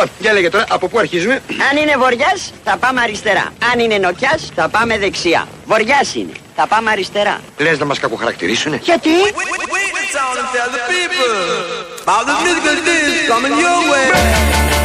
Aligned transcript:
Λοιπόν, 0.00 0.16
για 0.18 0.32
λέγε 0.32 0.50
τώρα, 0.50 0.64
από 0.68 0.88
πού 0.88 0.98
αρχίζουμε. 0.98 1.42
Αν 1.70 1.76
είναι 1.76 1.96
βοριά, 1.96 2.38
θα 2.64 2.76
πάμε 2.76 3.00
αριστερά. 3.00 3.52
Αν 3.72 3.78
είναι 3.78 3.98
νοτιά, 3.98 4.38
θα 4.54 4.68
πάμε 4.68 4.98
δεξιά. 4.98 5.48
Βοριά 5.66 6.00
είναι. 6.14 6.32
Θα 6.56 6.66
πάμε 6.66 6.90
αριστερά. 6.90 7.40
Λε 7.56 7.76
να 7.76 7.84
μα 7.84 7.94
κακοχαρακτηρίσουνε. 7.94 8.80
Γιατί? 8.82 9.10
No, 14.70 14.77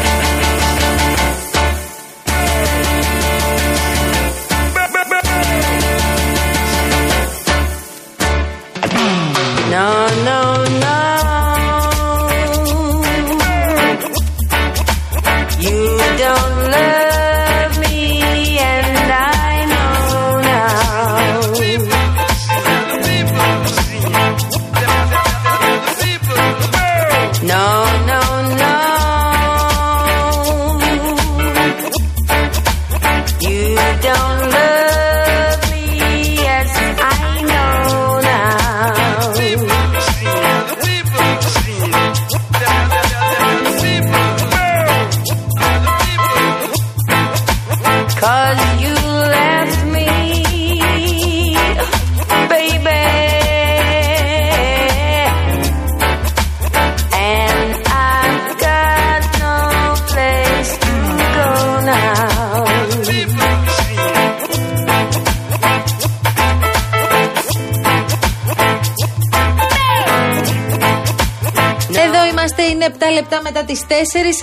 είναι 72.84 72.96
7 73.00 73.14
λεπτά 73.14 73.42
μετά 73.44 73.64
τις 73.64 73.86
4. 73.88 73.94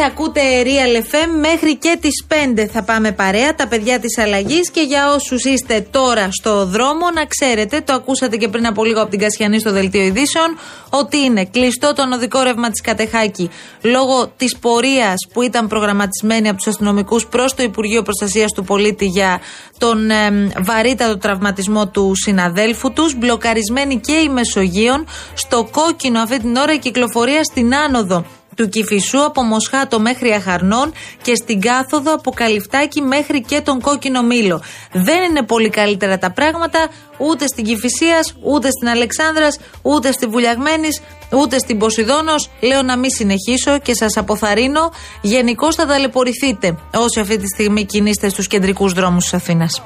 Ακούτε 0.06 0.40
Real 0.64 1.02
FM. 1.04 1.28
Μέχρι 1.40 1.76
και 1.76 1.98
τις 2.00 2.24
5 2.28 2.66
θα 2.72 2.82
πάμε 2.82 3.12
παρέα, 3.12 3.54
τα 3.54 3.68
παιδιά 3.68 3.98
της 3.98 4.18
αλλαγής. 4.18 4.70
Και 4.70 4.80
για 4.80 5.12
όσους 5.12 5.44
είστε 5.44 5.86
τώρα 5.90 6.28
στο 6.30 6.66
δρόμο, 6.66 7.10
να 7.14 7.24
ξέρετε, 7.26 7.80
το 7.80 7.92
ακούσατε 7.92 8.36
και 8.36 8.48
πριν 8.48 8.66
από 8.66 8.84
λίγο 8.84 9.00
από 9.00 9.10
την 9.10 9.20
Κασιανή 9.20 9.58
στο 9.60 9.72
Δελτίο 9.72 10.02
Ειδήσεων, 10.02 10.58
ότι 10.90 11.16
είναι 11.16 11.44
κλειστό 11.44 11.92
το 11.92 12.02
οδικό 12.14 12.42
ρεύμα 12.42 12.70
της 12.70 12.80
Κατεχάκη 12.80 13.50
λόγω 13.82 14.32
της 14.36 14.56
πορείας 14.58 15.14
που 15.32 15.42
ήταν 15.42 15.68
προγραμματισμένη 15.68 16.48
από 16.48 16.56
τους 16.56 16.66
αστυνομικούς 16.66 17.26
προς 17.26 17.54
το 17.54 17.62
Υπουργείο 17.62 18.02
Προστασίας 18.02 18.52
του 18.52 18.64
Πολίτη 18.64 19.04
για 19.04 19.40
τον 19.78 20.10
εμ, 20.10 20.48
βαρύτατο 20.58 21.18
τραυματισμό 21.18 21.88
του 21.88 22.12
συναδέλφου 22.14 22.92
τους. 22.92 23.14
Μπλοκαρισμένη 23.14 24.00
και 24.00 24.12
η 24.12 24.28
Μεσογείων. 24.28 25.06
Στο 25.34 25.68
κόκκινο 25.70 26.20
αυτή 26.20 26.38
την 26.38 26.56
ώρα 26.56 26.72
η 26.72 26.78
κυκλοφορία 26.78 27.44
στην 27.44 27.74
άνοδο 27.74 28.24
του 28.60 28.68
Κηφισού 28.68 29.24
από 29.24 29.42
Μοσχάτο 29.42 30.00
μέχρι 30.00 30.32
Αχαρνών 30.32 30.92
και 31.22 31.34
στην 31.34 31.60
κάθοδο 31.60 32.14
από 32.14 32.30
Καλυφτάκη 32.30 33.00
μέχρι 33.00 33.42
και 33.42 33.60
τον 33.60 33.80
Κόκκινο 33.80 34.22
Μήλο. 34.22 34.62
Δεν 34.92 35.22
είναι 35.22 35.42
πολύ 35.42 35.68
καλύτερα 35.68 36.18
τα 36.18 36.30
πράγματα 36.30 36.88
ούτε 37.18 37.46
στην 37.46 37.64
Κηφισίας, 37.64 38.34
ούτε 38.42 38.68
στην 38.70 38.88
Αλεξάνδρας, 38.88 39.58
ούτε 39.82 40.12
στη 40.12 40.26
Βουλιαγμένης, 40.26 41.00
ούτε 41.30 41.58
στην 41.58 41.78
Ποσειδώνος. 41.78 42.50
Λέω 42.60 42.82
να 42.82 42.96
μην 42.96 43.10
συνεχίσω 43.10 43.78
και 43.78 43.94
σας 43.94 44.16
αποθαρρύνω. 44.16 44.92
Γενικώ 45.20 45.72
θα 45.72 45.86
ταλαιπωρηθείτε 45.86 46.78
όσοι 46.94 47.20
αυτή 47.20 47.36
τη 47.36 47.46
στιγμή 47.46 47.84
κινείστε 47.84 48.28
στους 48.28 48.46
κεντρικούς 48.46 48.92
δρόμους 48.92 49.22
της 49.22 49.34
Αθήνας. 49.34 49.82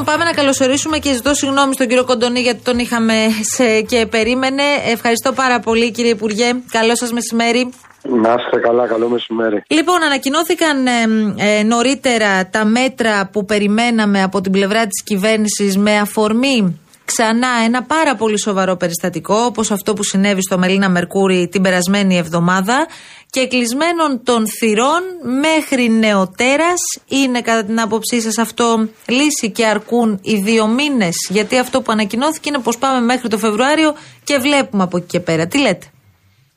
Λοιπόν, 0.00 0.14
πάμε 0.14 0.30
να 0.30 0.36
καλωσορίσουμε 0.36 0.98
και 0.98 1.12
ζητώ 1.12 1.34
συγγνώμη 1.34 1.74
στον 1.74 1.86
κύριο 1.86 2.04
Κοντονή 2.04 2.40
γιατί 2.40 2.60
τον 2.62 2.78
είχαμε 2.78 3.14
σε, 3.40 3.80
και 3.80 4.06
περίμενε. 4.06 4.62
Ευχαριστώ 4.86 5.32
πάρα 5.32 5.60
πολύ, 5.60 5.90
κύριε 5.90 6.10
Υπουργέ. 6.10 6.52
Καλό 6.70 6.96
σας 6.96 7.12
μεσημέρι. 7.12 7.70
Να 8.02 8.34
είστε 8.38 8.60
καλά, 8.60 8.86
καλό 8.86 9.08
μεσημέρι. 9.08 9.62
Λοιπόν, 9.66 10.02
ανακοινώθηκαν 10.02 10.86
ε, 10.86 11.58
ε, 11.58 11.62
νωρίτερα 11.62 12.48
τα 12.50 12.64
μέτρα 12.64 13.28
που 13.32 13.44
περιμέναμε 13.44 14.22
από 14.22 14.40
την 14.40 14.52
πλευρά 14.52 14.82
της 14.86 15.02
κυβέρνησης 15.02 15.76
με 15.76 15.98
αφορμή 15.98 16.80
ξανά 17.12 17.48
ένα 17.64 17.82
πάρα 17.82 18.14
πολύ 18.14 18.40
σοβαρό 18.40 18.76
περιστατικό 18.76 19.34
όπως 19.34 19.70
αυτό 19.70 19.94
που 19.94 20.02
συνέβη 20.02 20.42
στο 20.42 20.58
Μελίνα 20.58 20.88
Μερκούρη 20.88 21.48
την 21.48 21.62
περασμένη 21.62 22.16
εβδομάδα 22.16 22.86
και 23.30 23.46
κλεισμένων 23.46 24.22
των 24.24 24.46
θυρών 24.48 25.02
μέχρι 25.40 25.88
νεοτέρας 25.88 26.80
είναι 27.08 27.40
κατά 27.40 27.64
την 27.64 27.80
άποψή 27.80 28.20
σας 28.20 28.38
αυτό 28.38 28.88
λύση 29.08 29.50
και 29.50 29.66
αρκούν 29.66 30.20
οι 30.22 30.34
δύο 30.36 30.66
μήνες; 30.66 31.14
Γιατί 31.28 31.58
αυτό 31.58 31.82
που 31.82 31.92
ανακοινώθηκε 31.92 32.48
είναι 32.48 32.58
πως 32.58 32.78
πάμε 32.78 33.00
μέχρι 33.00 33.28
το 33.28 33.38
Φεβρουάριο 33.38 33.94
και 34.24 34.38
βλέπουμε 34.38 34.82
από 34.82 34.96
εκεί 34.96 35.06
και 35.06 35.20
πέρα. 35.20 35.46
Τι 35.46 35.58
λέτε; 35.58 35.86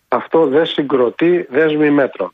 Αυτό 0.07 0.47
δεν 0.47 0.65
συγκροτεί 0.65 1.47
δέσμη 1.49 1.89
μέτρων. 1.89 2.33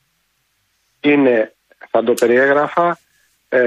Είναι, 1.02 1.54
θα 1.92 2.04
το 2.04 2.14
περιέγραφα, 2.14 2.98
ε, 3.50 3.60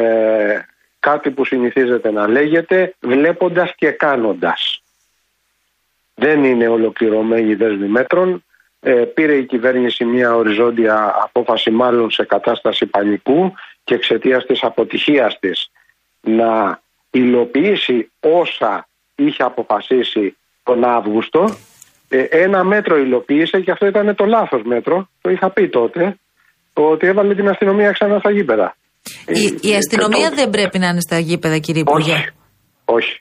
κάτι 1.03 1.31
που 1.31 1.45
συνηθίζεται 1.45 2.11
να 2.11 2.29
λέγεται 2.29 2.95
βλέποντας 3.01 3.75
και 3.75 3.91
κάνοντας. 3.91 4.83
Δεν 6.15 6.45
είναι 6.45 6.69
ολοκληρωμένη 6.69 7.55
δέσμη 7.55 7.87
μέτρων. 7.87 8.45
Ε, 8.81 8.93
πήρε 8.93 9.35
η 9.35 9.45
κυβέρνηση 9.45 10.05
μια 10.05 10.35
οριζόντια 10.35 11.15
απόφαση 11.23 11.71
μάλλον 11.71 12.11
σε 12.11 12.25
κατάσταση 12.25 12.87
πανικού 12.87 13.53
και 13.85 13.95
εξαιτίας 13.95 14.47
της 14.47 14.63
αποτυχίας 14.63 15.39
της 15.39 15.71
να 16.21 16.81
υλοποιήσει 17.11 18.11
όσα 18.21 18.89
είχε 19.15 19.43
αποφασίσει 19.43 20.37
τον 20.63 20.85
Αύγουστο 20.85 21.57
ε, 22.09 22.23
ένα 22.23 22.65
μέτρο 22.65 22.97
υλοποίησε 22.97 23.61
και 23.61 23.71
αυτό 23.71 23.87
ήταν 23.87 24.15
το 24.15 24.25
λάθος 24.25 24.63
μέτρο, 24.63 25.09
το 25.21 25.31
είχα 25.31 25.51
πει 25.51 25.69
τότε, 25.69 26.17
ότι 26.73 27.07
έβαλε 27.07 27.35
την 27.35 27.49
αστυνομία 27.49 27.93
ξανά 27.93 28.19
στα 28.19 28.31
γήπεδα. 28.31 28.77
Η, 29.27 29.59
η 29.61 29.73
Ε, 29.73 29.77
αστυνομία 29.77 30.29
και 30.29 30.35
δεν 30.35 30.51
πρέπει 30.51 30.79
να 30.79 30.89
είναι 30.89 31.01
στα 31.01 31.19
γήπεδα, 31.19 31.59
κύριε 31.59 31.81
Υπουργέ. 31.81 32.13
όχι. 32.13 32.29
Όχι. 32.85 33.21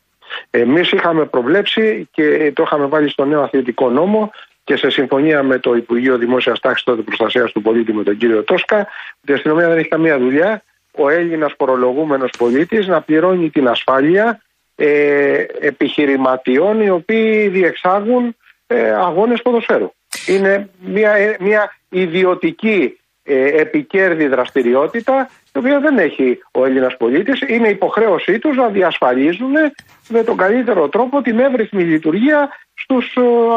Εμείς 0.50 0.92
είχαμε 0.92 1.26
προβλέψει 1.26 2.10
και 2.12 2.52
το 2.56 2.64
είχαμε 2.66 2.86
βάλει 2.86 3.10
στο 3.10 3.26
νέο 3.26 3.42
αθλητικό 3.42 3.90
νόμο 3.90 4.32
και 4.64 4.76
σε 4.76 4.90
συμφωνία 4.90 5.44
με 5.44 5.60
το 5.60 5.74
Υπουργείο 5.76 6.18
Δημόσιας 6.18 6.60
Τάξης 6.60 6.84
τότε 6.84 7.02
Προστασίας 7.02 7.52
του 7.52 7.62
Πολίτη 7.62 7.94
με 7.94 8.04
τον 8.04 8.18
κύριο 8.18 8.44
Τόσκα, 8.44 8.78
ότι 9.22 9.32
η 9.32 9.34
αστυνομία 9.34 9.68
δεν 9.68 9.78
έχει 9.78 9.88
καμία 9.88 10.18
δουλειά. 10.20 10.64
Ο 10.98 11.10
Έλληνας 11.10 11.54
φορολογούμενος 11.58 12.30
πολίτης 12.38 12.88
να 12.88 13.02
πληρώνει 13.02 13.50
την 13.50 13.68
ασφάλεια 13.68 14.42
ε, 14.76 15.46
επιχειρηματιών 15.60 16.82
οι 16.82 16.90
οποίοι 16.90 17.48
διεξάγουν 17.48 18.36
ε, 18.68 18.92
αγώνες 18.92 19.42
ποδοσφαίρου. 19.42 19.92
Είναι 20.28 20.70
μια, 20.80 21.12
ε, 21.12 21.38
μια 21.40 21.76
ιδιωτική 21.90 23.00
ε, 23.24 23.62
επικέρδη 23.62 24.28
δραστηριότητα 24.28 25.30
η 25.56 25.58
οποία 25.60 25.80
δεν 25.80 25.98
έχει 25.98 26.28
ο 26.52 26.66
Έλληνας 26.66 26.94
πολίτης. 26.98 27.40
Είναι 27.48 27.70
υποχρέωσή 27.70 28.40
τους 28.40 28.56
να 28.58 28.68
διασφαλίζουν 28.68 29.54
με 30.10 30.24
τον 30.24 30.38
καλύτερο 30.38 30.90
τρόπο 30.90 31.22
την 31.22 31.40
εύρυθμη 31.40 31.84
λειτουργία 31.84 32.50
στους 32.84 33.06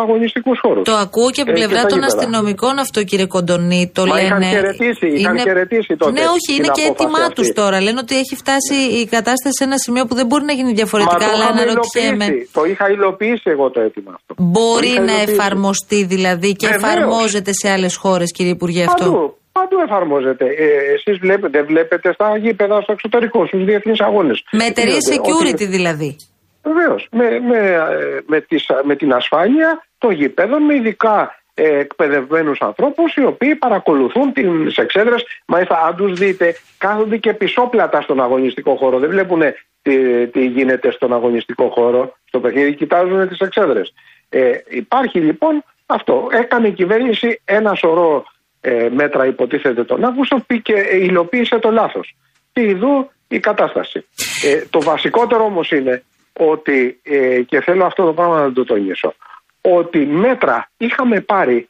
αγωνιστικούς 0.03 0.59
χώρους. 0.63 0.83
Το 0.85 0.93
ακούω 0.95 1.31
και 1.31 1.41
από 1.41 1.53
την 1.53 1.59
πλευρά 1.61 1.83
των 1.87 2.03
αστυνομικών 2.05 2.79
αυτό, 2.79 3.05
κύριε 3.05 3.27
Κοντονή. 3.27 3.91
Το 3.95 4.07
Μα 4.07 4.15
λένε. 4.15 4.27
είχαν 4.27 4.43
χαιρετήσει, 4.43 5.07
είχαν 5.07 5.39
χαιρετήσει 5.39 5.97
τότε 5.97 6.11
Ναι, 6.13 6.21
όχι, 6.37 6.47
την 6.47 6.55
είναι 6.55 6.67
και 6.77 6.83
απόφαση 6.83 6.91
έτοιμά 7.05 7.29
τους 7.29 7.49
αυτή. 7.49 7.61
τώρα. 7.61 7.81
Λένε 7.81 7.99
ότι 8.05 8.15
έχει 8.23 8.35
φτάσει 8.43 8.75
η 8.75 9.07
κατάσταση 9.07 9.55
σε 9.59 9.65
ένα 9.65 9.79
σημείο 9.79 10.05
που 10.07 10.15
δεν 10.15 10.27
μπορεί 10.27 10.45
να 10.45 10.53
γίνει 10.53 10.69
Μα 10.69 10.75
διαφορετικά. 10.81 11.17
το 11.27 11.31
Αλλά 11.35 11.45
είχαμε 11.45 11.61
αναρωτιέμαι. 11.61 12.25
υλοποιήσει. 12.25 12.51
Το 12.53 12.65
είχα 12.65 12.91
υλοποιήσει 12.91 13.49
εγώ 13.55 13.71
το 13.71 13.81
αίτημα 13.81 14.11
αυτό. 14.19 14.35
Το 14.35 14.43
Μπορεί 14.53 14.87
είχα 14.87 15.01
να 15.01 15.13
υλοποιήσει. 15.13 15.33
εφαρμοστεί 15.39 16.05
δηλαδή 16.05 16.51
και 16.57 16.67
Βεβαίως. 16.67 16.83
εφαρμόζεται 16.93 17.53
σε 17.61 17.71
άλλες 17.71 17.97
χώρες, 17.97 18.33
κύριε 18.33 18.53
Υπουργέ, 18.53 18.85
αυτό; 18.85 19.05
Παντού, 19.05 19.37
παντού 19.59 19.81
εφαρμόζεται. 19.85 20.45
Ε, 20.47 20.93
εσείς 20.95 21.19
βλέπετε, 21.19 21.63
βλέπετε 21.63 22.13
στα 22.13 22.37
γήπεδα 22.37 22.81
στο 22.81 22.93
εξωτερικό, 22.93 23.47
στους 23.47 23.65
διεθνείς 23.65 24.01
αγώνες. 24.01 24.45
Με 24.53 24.65
εταιρείες 24.65 25.09
Γίνεται 25.09 25.29
security 25.31 25.53
ότι- 25.53 25.67
δηλαδή. 25.67 26.17
Βεβαίως. 26.63 27.09
Με, 27.11 27.25
με, 27.41 27.59
ε, 27.59 28.21
με, 28.27 28.41
τις- 28.41 28.67
με 28.85 28.97
την 28.97 29.13
ασφάλεια 29.13 29.85
των 29.99 30.11
γηπέδων, 30.13 30.63
με 30.63 30.75
ειδικά 30.75 31.43
ε, 31.55 31.79
εκπαιδευμένους 31.79 32.61
ανθρώπους 32.61 33.15
οι 33.15 33.25
οποίοι 33.25 33.55
παρακολουθούν 33.55 34.33
τις 34.33 34.77
εξέδρες. 34.77 35.25
Μάλιστα, 35.47 35.83
αν 35.87 35.97
τους 35.97 36.13
δείτε, 36.13 36.55
κάθονται 36.79 37.17
και 37.17 37.33
πισόπλατα 37.35 38.01
στον 38.01 38.21
αγωνιστικό 38.21 38.75
χώρο. 38.77 38.99
Δεν 38.99 39.11
βλέπουν 39.11 39.41
τι, 39.83 40.27
τι 40.27 40.47
γίνεται 40.47 40.91
στον 40.91 41.13
αγωνιστικό 41.13 41.69
χώρο. 41.69 42.17
Στο 42.25 42.41
παιχνίδι 42.41 42.75
κοιτάζουν 42.75 43.29
τις 43.29 43.39
εξέδρες. 43.39 43.95
Ε, 44.29 44.51
υπάρχει 44.69 45.19
λοιπόν 45.21 45.65
Αυτό. 45.87 46.29
Έκανε 46.33 46.67
η 46.69 46.73
κυβέρνηση 46.73 47.41
ένα 47.45 47.75
σωρό 47.75 48.25
ε, 48.67 48.89
μέτρα 48.93 49.27
υποτίθεται 49.27 49.85
τον 49.85 50.05
Αύγουστο 50.05 50.45
και 50.63 50.73
υλοποίησε 50.93 51.59
το 51.59 51.71
λάθος. 51.71 52.17
Και 52.53 52.61
ειδού 52.61 53.11
η 53.29 53.39
κατάσταση. 53.41 54.07
Ε, 54.45 54.65
το 54.71 54.81
βασικότερο 54.81 55.45
όμως 55.45 55.71
είναι 55.71 56.03
ότι, 56.33 57.01
ε, 57.03 57.43
και 57.43 57.61
θέλω 57.61 57.85
αυτό 57.85 58.05
το 58.05 58.13
πράγμα 58.13 58.41
να 58.41 58.53
το 58.53 58.65
τονίσω, 58.65 59.15
ότι 59.61 59.99
μέτρα 59.99 60.71
είχαμε 60.77 61.21
πάρει 61.21 61.69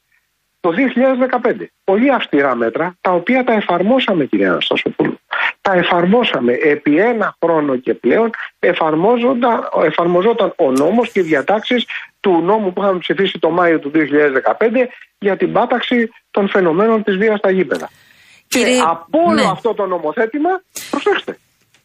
το 0.60 0.70
2015. 0.70 1.70
Πολύ 1.84 2.12
αυστηρά 2.12 2.54
μέτρα, 2.54 2.96
τα 3.00 3.10
οποία 3.10 3.44
τα 3.44 3.52
εφαρμόσαμε 3.52 4.24
κυρία 4.24 4.50
Αναστασοπούλου. 4.50 5.13
Τα 5.66 5.72
εφαρμόσαμε 5.72 6.52
επί 6.52 6.98
ένα 6.98 7.36
χρόνο 7.44 7.76
και 7.76 7.94
πλέον 7.94 8.30
εφαρμόζονταν, 8.58 9.68
εφαρμοζόταν 9.84 10.52
ο 10.56 10.70
νόμος 10.70 11.10
και 11.12 11.20
οι 11.20 11.22
διατάξεις 11.22 11.84
του 12.20 12.40
νόμου 12.42 12.72
που 12.72 12.80
είχαμε 12.82 12.98
ψηφίσει 12.98 13.38
το 13.38 13.50
Μάιο 13.50 13.78
του 13.78 13.90
2015 13.94 14.88
για 15.18 15.36
την 15.36 15.52
πάταξη 15.52 16.10
των 16.30 16.48
φαινομένων 16.48 17.02
της 17.02 17.16
βίας 17.16 17.38
στα 17.38 17.50
γήπεδα. 17.50 17.90
Κύριε- 18.48 18.74
Και 18.74 18.82
από 18.86 19.18
όλο 19.26 19.34
ναι. 19.34 19.48
αυτό 19.50 19.74
το 19.74 19.86
νομοθέτημα, 19.86 20.50
προσέξτε, 20.90 21.38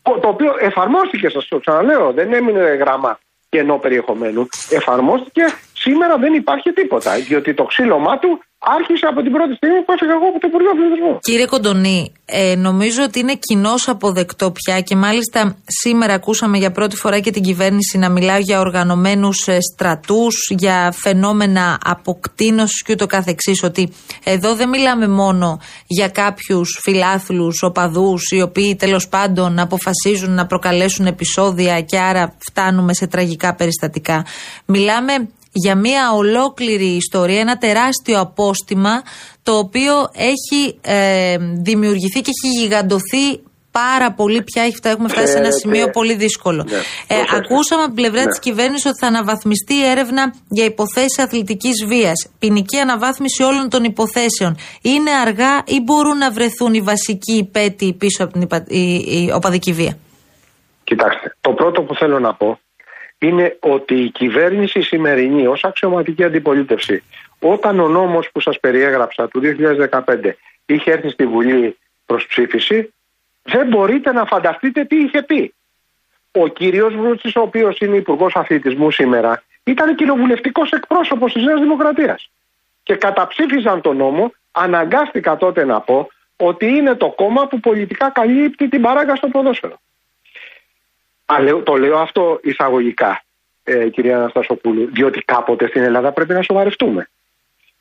το 0.03 0.27
οποίο 0.27 0.55
εφαρμόστηκε, 0.59 1.29
σας 1.29 1.47
το 1.47 1.59
ξαναλέω, 1.59 2.11
δεν 2.11 2.33
έμεινε 2.33 2.59
γράμμα 2.59 3.19
κενό 3.49 3.77
περιεχομένου. 3.77 4.47
Εφαρμόστηκε, 4.69 5.43
σήμερα 5.89 6.17
δεν 6.17 6.33
υπάρχει 6.33 6.69
τίποτα, 6.79 7.11
διότι 7.27 7.53
το 7.53 7.63
ξύλωμά 7.63 8.13
του 8.21 8.29
άρχισε 8.59 9.05
από 9.05 9.21
την 9.21 9.31
πρώτη 9.31 9.53
στιγμή 9.55 9.81
που 9.83 9.91
έφυγα 9.91 10.13
εγώ 10.17 10.27
από 10.31 10.39
το 10.39 10.47
Υπουργείο 10.47 10.71
Αθλητισμού. 10.75 11.19
Κύριε 11.19 11.45
Κοντονή, 11.45 12.11
ε, 12.25 12.55
νομίζω 12.55 13.03
ότι 13.03 13.19
είναι 13.19 13.35
κοινώς 13.39 13.87
αποδεκτό 13.87 14.51
πια 14.51 14.81
και 14.81 14.95
μάλιστα 14.95 15.57
σήμερα 15.65 16.13
ακούσαμε 16.13 16.57
για 16.57 16.71
πρώτη 16.71 16.95
φορά 16.95 17.19
και 17.19 17.31
την 17.31 17.43
κυβέρνηση 17.43 17.97
να 17.97 18.09
μιλάει 18.09 18.41
για 18.41 18.59
οργανωμένους 18.59 19.47
στρατούς, 19.73 20.35
για 20.57 20.93
φαινόμενα 20.95 21.77
αποκτήνωσης 21.83 22.83
και 22.83 22.91
ούτω 22.93 23.05
καθεξής, 23.05 23.63
ότι 23.63 23.93
εδώ 24.23 24.55
δεν 24.55 24.69
μιλάμε 24.69 25.07
μόνο 25.07 25.59
για 25.87 26.09
κάποιους 26.09 26.79
φιλάθλους, 26.81 27.63
οπαδούς, 27.63 28.31
οι 28.31 28.41
οποίοι 28.41 28.75
τέλος 28.75 29.07
πάντων 29.07 29.59
αποφασίζουν 29.59 30.33
να 30.33 30.45
προκαλέσουν 30.45 31.05
επεισόδια 31.05 31.81
και 31.81 31.99
άρα 31.99 32.35
φτάνουμε 32.39 32.93
σε 32.93 33.07
τραγικά 33.07 33.55
περιστατικά. 33.55 34.25
Μιλάμε 34.65 35.13
για 35.51 35.75
μια 35.75 36.11
ολόκληρη 36.13 36.85
ιστορία, 36.85 37.39
ένα 37.39 37.57
τεράστιο 37.57 38.19
απόστημα 38.19 39.01
το 39.43 39.57
οποίο 39.57 39.93
έχει 40.15 40.77
ε, 40.81 41.37
δημιουργηθεί 41.63 42.21
και 42.21 42.31
έχει 42.43 42.59
γιγαντωθεί 42.59 43.39
πάρα 43.71 44.11
πολύ 44.11 44.43
πια. 44.43 44.63
Έχει 44.63 44.75
φτάσει- 44.75 44.95
Έχουμε 44.95 45.09
φτάσει 45.09 45.27
σε 45.31 45.37
ένα 45.37 45.47
Ξέρετε, 45.47 45.59
σημείο 45.77 45.89
πολύ 45.89 46.15
δύσκολο. 46.15 46.63
ναι, 46.69 46.75
ε, 46.75 46.81
προσέξτε. 47.07 47.35
ακούσαμε 47.37 47.81
από 47.83 47.93
την 47.93 48.01
πλευρά 48.03 48.19
Ναι. 48.23 48.27
της 48.29 48.39
κυβέρνησης 48.39 48.85
ότι 48.85 48.97
θα 48.99 49.07
αναβαθμιστεί 49.07 49.73
η 49.73 49.83
έρευνα 49.85 50.33
για 50.49 50.65
υποθέσεις 50.65 51.19
αθλητικής 51.19 51.85
βίας. 51.87 52.27
Ποινική 52.39 52.77
αναβάθμιση 52.77 53.43
όλων 53.43 53.69
των 53.69 53.83
υποθέσεων. 53.83 54.57
Είναι 54.81 55.11
αργά 55.11 55.63
ή 55.65 55.79
μπορούν 55.81 56.17
να 56.17 56.31
βρεθούν 56.31 56.73
οι 56.73 56.81
βασικοί 56.81 57.33
υπέτειοι 57.37 57.93
πίσω 57.93 58.23
από 58.23 58.33
την 58.33 58.41
υπα- 58.41 58.65
η, 58.67 58.93
η 58.95 59.31
οπαδική 59.35 59.73
βία; 59.73 59.97
Κοιτάξτε, 60.83 61.35
το 61.41 61.51
πρώτο 61.53 61.81
που 61.81 61.95
θέλω 61.95 62.19
να 62.19 62.33
πω 62.35 62.59
είναι 63.19 63.57
ότι 63.59 63.95
η 63.95 64.09
κυβέρνηση 64.09 64.81
σημερινή 64.81 65.47
ως 65.47 65.63
αξιωματική 65.63 66.23
αντιπολίτευση 66.23 67.03
όταν 67.39 67.79
ο 67.79 67.87
νόμος 67.87 68.31
που 68.31 68.39
σας 68.39 68.59
περιέγραψα 68.59 69.27
του 69.27 69.41
2015 69.89 70.31
είχε 70.65 70.91
έρθει 70.91 71.09
στη 71.09 71.25
Βουλή 71.25 71.77
προς 72.05 72.27
ψήφιση 72.27 72.93
δεν 73.43 73.67
μπορείτε 73.67 74.11
να 74.11 74.25
φανταστείτε 74.25 74.83
τι 74.83 74.95
είχε 74.95 75.21
πει. 75.21 75.53
Ο 76.31 76.47
κύριος 76.47 76.95
Βρούτσης 76.95 77.35
ο 77.35 77.41
οποίος 77.41 77.77
είναι 77.79 77.95
υπουργός 77.95 78.35
αθλητισμού 78.35 78.91
σήμερα 78.91 79.43
ήταν 79.63 79.95
κοινοβουλευτικός 79.95 80.71
εκπρόσωπος 80.71 81.33
της 81.33 81.43
Νέας 81.43 81.59
Δημοκρατίας 81.59 82.29
και 82.83 82.95
καταψήφισαν 82.95 83.81
τον 83.81 83.97
νόμο 83.97 84.33
αναγκάστηκα 84.51 85.37
τότε 85.37 85.65
να 85.65 85.79
πω 85.79 86.09
ότι 86.35 86.65
είναι 86.65 86.95
το 86.95 87.09
κόμμα 87.09 87.47
που 87.47 87.59
πολιτικά 87.59 88.09
καλύπτει 88.09 88.69
την 88.69 88.81
παράγκα 88.81 89.15
στο 89.15 89.27
ποδόσφαιρο. 89.27 89.79
Α, 91.33 91.39
λέω- 91.41 91.61
το 91.63 91.75
λέω 91.75 91.97
αυτό 91.97 92.39
εισαγωγικά, 92.43 93.23
ε, 93.63 93.89
κυρία 93.89 94.17
Αναστασοπούλου, 94.17 94.89
διότι 94.93 95.19
κάποτε 95.21 95.67
στην 95.67 95.81
Ελλάδα 95.83 96.11
πρέπει 96.11 96.33
να 96.33 96.41
σοβαρευτούμε 96.41 97.09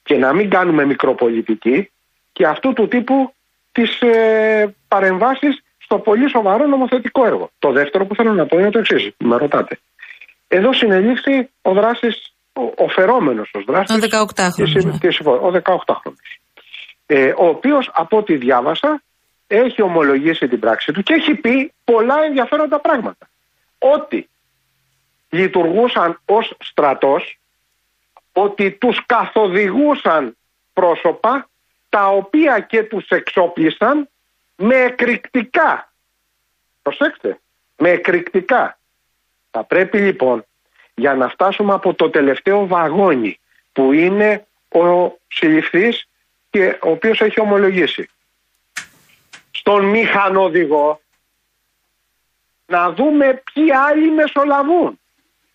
και 0.03 0.17
να 0.17 0.33
μην 0.33 0.51
κάνουμε 0.51 0.85
μικροπολιτική 0.85 1.91
και 2.33 2.47
αυτού 2.47 2.73
του 2.73 2.89
τύπου 2.89 3.33
τις 3.73 4.01
ε, 4.01 4.75
παρεμβάσεις 4.89 5.63
στο 5.79 5.99
πολύ 5.99 6.29
σοβαρό 6.31 6.67
νομοθετικό 6.67 7.25
έργο. 7.27 7.51
Το 7.59 7.73
δεύτερο 7.73 8.07
που 8.07 8.15
θέλω 8.15 8.33
να 8.33 8.47
πω 8.47 8.59
είναι 8.59 8.71
το 8.71 8.79
εξής, 8.79 9.11
με 9.19 9.37
ρωτάτε. 9.37 9.79
Εδώ 10.49 10.73
συνελήφθη 10.73 11.49
ο 11.63 11.73
δράσης, 11.73 12.33
ο, 12.53 12.63
ο 12.85 12.89
φερόμενος 12.89 13.51
ως 13.55 13.65
δράστης. 13.65 13.97
Ο 13.97 13.99
18χρονος, 14.01 14.55
της 14.65 14.71
συμ- 14.83 14.93
ναι. 14.93 14.99
της 14.99 15.15
συμφω- 15.15 15.43
Ο 15.43 15.51
18χρονος. 15.51 16.41
Ε, 17.07 17.33
ο 17.37 17.47
οποίος 17.47 17.91
από 17.93 18.17
ό,τι 18.17 18.37
διάβασα 18.37 19.03
έχει 19.47 19.83
ομολογήσει 19.83 20.49
την 20.49 20.59
πράξη 20.61 20.93
του 20.93 21.03
και 21.03 21.15
έχει 21.15 21.35
πει 21.35 21.73
πολλά 21.85 22.15
ενδιαφέροντα 22.27 22.81
πράγματα. 22.81 23.29
Ότι 23.79 24.29
λειτουργούσαν 25.29 26.21
ως 26.25 26.55
στρατός, 26.61 27.39
ότι 28.33 28.71
τους 28.71 29.07
καθοδηγούσαν 29.07 30.37
πρόσωπα 30.73 31.49
τα 31.89 32.09
οποία 32.09 32.61
και 32.61 32.83
τους 32.83 33.09
εξόπλισαν 33.09 34.09
με 34.57 34.75
εκρηκτικά. 34.75 35.93
Προσέξτε, 36.83 37.41
με 37.77 37.91
εκρηκτικά. 37.91 38.79
Θα 39.51 39.65
πρέπει 39.65 39.99
λοιπόν 39.99 40.45
για 40.95 41.15
να 41.15 41.29
φτάσουμε 41.29 41.73
από 41.73 41.95
το 41.95 42.11
τελευταίο 42.11 42.67
βαγόνι 42.67 43.41
που 43.73 43.93
είναι 43.93 44.47
ο 44.69 45.13
συλληφθής 45.29 46.09
και 46.51 46.79
ο 46.83 46.91
οποίος 46.91 47.21
έχει 47.21 47.41
ομολογήσει. 47.41 48.09
Στον 49.51 49.85
μηχανοδηγό 49.85 51.01
να 52.75 52.83
δούμε 52.93 53.27
ποιοι 53.53 53.67
άλλοι 53.89 54.11
μεσολαβούν. 54.19 54.91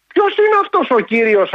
Ποιος 0.08 0.32
είναι 0.38 0.58
αυτός 0.64 0.88
ο 0.98 1.00
κύριος 1.00 1.50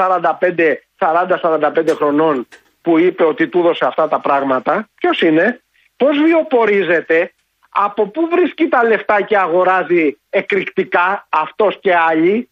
40-45 0.99 1.95
χρονών 1.97 2.47
που 2.83 2.99
είπε 2.99 3.25
ότι 3.25 3.49
του 3.49 3.59
έδωσε 3.59 3.85
αυτά 3.85 4.09
τα 4.09 4.21
πράγματα; 4.21 4.89
Ποιος 4.95 5.21
είναι, 5.21 5.61
πώς 5.97 6.15
βιοπορίζεται, 6.25 7.33
από 7.71 8.03
πού 8.09 8.21
βρίσκει 8.31 8.69
τα 8.69 8.85
λεφτά 8.85 9.21
και 9.29 9.37
αγοράζει 9.39 10.19
εκρηκτικά 10.31 11.27
αυτός 11.29 11.79
και 11.81 11.95
άλλοι; 12.11 12.49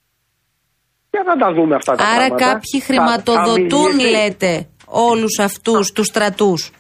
Για 1.11 1.23
να 1.27 1.37
τα 1.37 1.53
δούμε 1.53 1.75
αυτά 1.75 1.95
τα 1.95 2.05
Άρα 2.05 2.17
πράγματα. 2.17 2.45
κάποιοι 2.47 2.81
Θα- 2.81 2.87
χρηματοδοτούν, 2.87 3.89
θα 3.91 3.95
μιλήσει- 3.95 4.11
λέτε, 4.17 4.69
όλους 4.87 5.39
αυτούς 5.39 5.93
τους 5.93 6.07
στρατούς. 6.07 6.71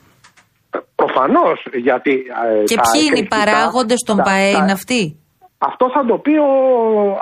Προφανώς, 0.94 1.67
γιατί... 1.73 2.11
ε, 2.61 2.64
Και 2.64 2.75
τα 2.75 2.83
ποιοι 2.83 3.00
είναι 3.06 3.18
οι 3.18 3.21
εκρηκτικά- 3.23 3.45
παράγοντες 3.45 4.00
των 4.06 4.16
τα- 4.16 4.23
ΠΑΕ, 4.23 4.52
τα- 4.52 4.59
είναι 4.59 4.73
αυτοί; 4.73 5.21
Αυτό 5.58 5.90
θα 5.94 6.04
το 6.06 6.18
πει 6.18 6.30
ο, 6.36 6.48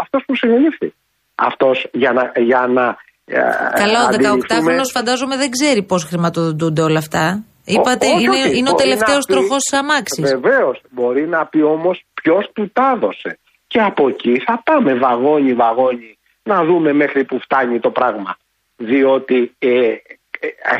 αυτός 0.00 0.22
που 0.26 0.36
συνελήφθη. 0.36 0.94
Αυτός 1.34 1.86
για 1.92 2.12
να... 2.12 2.32
Για 2.42 2.66
να 2.66 2.96
ε, 3.26 3.40
Καλά, 3.74 4.02
ο 4.02 4.06
αντιληφθούμε- 4.06 4.74
18χρονο 4.76 4.90
φαντάζομαι 4.92 5.36
δεν 5.36 5.50
ξέρει 5.50 5.82
πώς 5.82 6.04
χρηματοδοτούνται 6.04 6.82
όλα 6.82 6.98
αυτά. 6.98 7.44
Είπατε, 7.64 8.06
Ό- 8.06 8.10
όχι, 8.14 8.22
είναι, 8.24 8.30
όχι. 8.44 8.56
είναι 8.58 8.68
ο 8.68 8.72
Μπορεί 8.72 8.82
τελευταίος 8.82 9.26
να 9.26 9.34
πει- 9.34 9.40
τροχός 9.40 9.62
της 9.62 9.78
αμάξης. 9.78 10.30
Βεβαίως. 10.30 10.80
Μπορεί 10.90 11.28
να 11.28 11.46
πει 11.46 11.62
όμως 11.62 12.04
ποιος 12.22 12.50
του 12.52 12.70
τα 12.72 12.92
έδωσε. 12.96 13.38
Και 13.66 13.80
από 13.80 14.08
εκεί 14.08 14.42
θα 14.46 14.62
πάμε 14.64 14.94
βαγόνι 14.94 15.52
βαγόνι 15.54 16.18
να 16.42 16.64
δούμε 16.64 16.92
μέχρι 16.92 17.24
που 17.24 17.38
φτάνει 17.40 17.80
το 17.80 17.90
πράγμα. 17.90 18.36
Διότι 18.76 19.54
ε, 19.58 19.68
ε, 19.68 19.96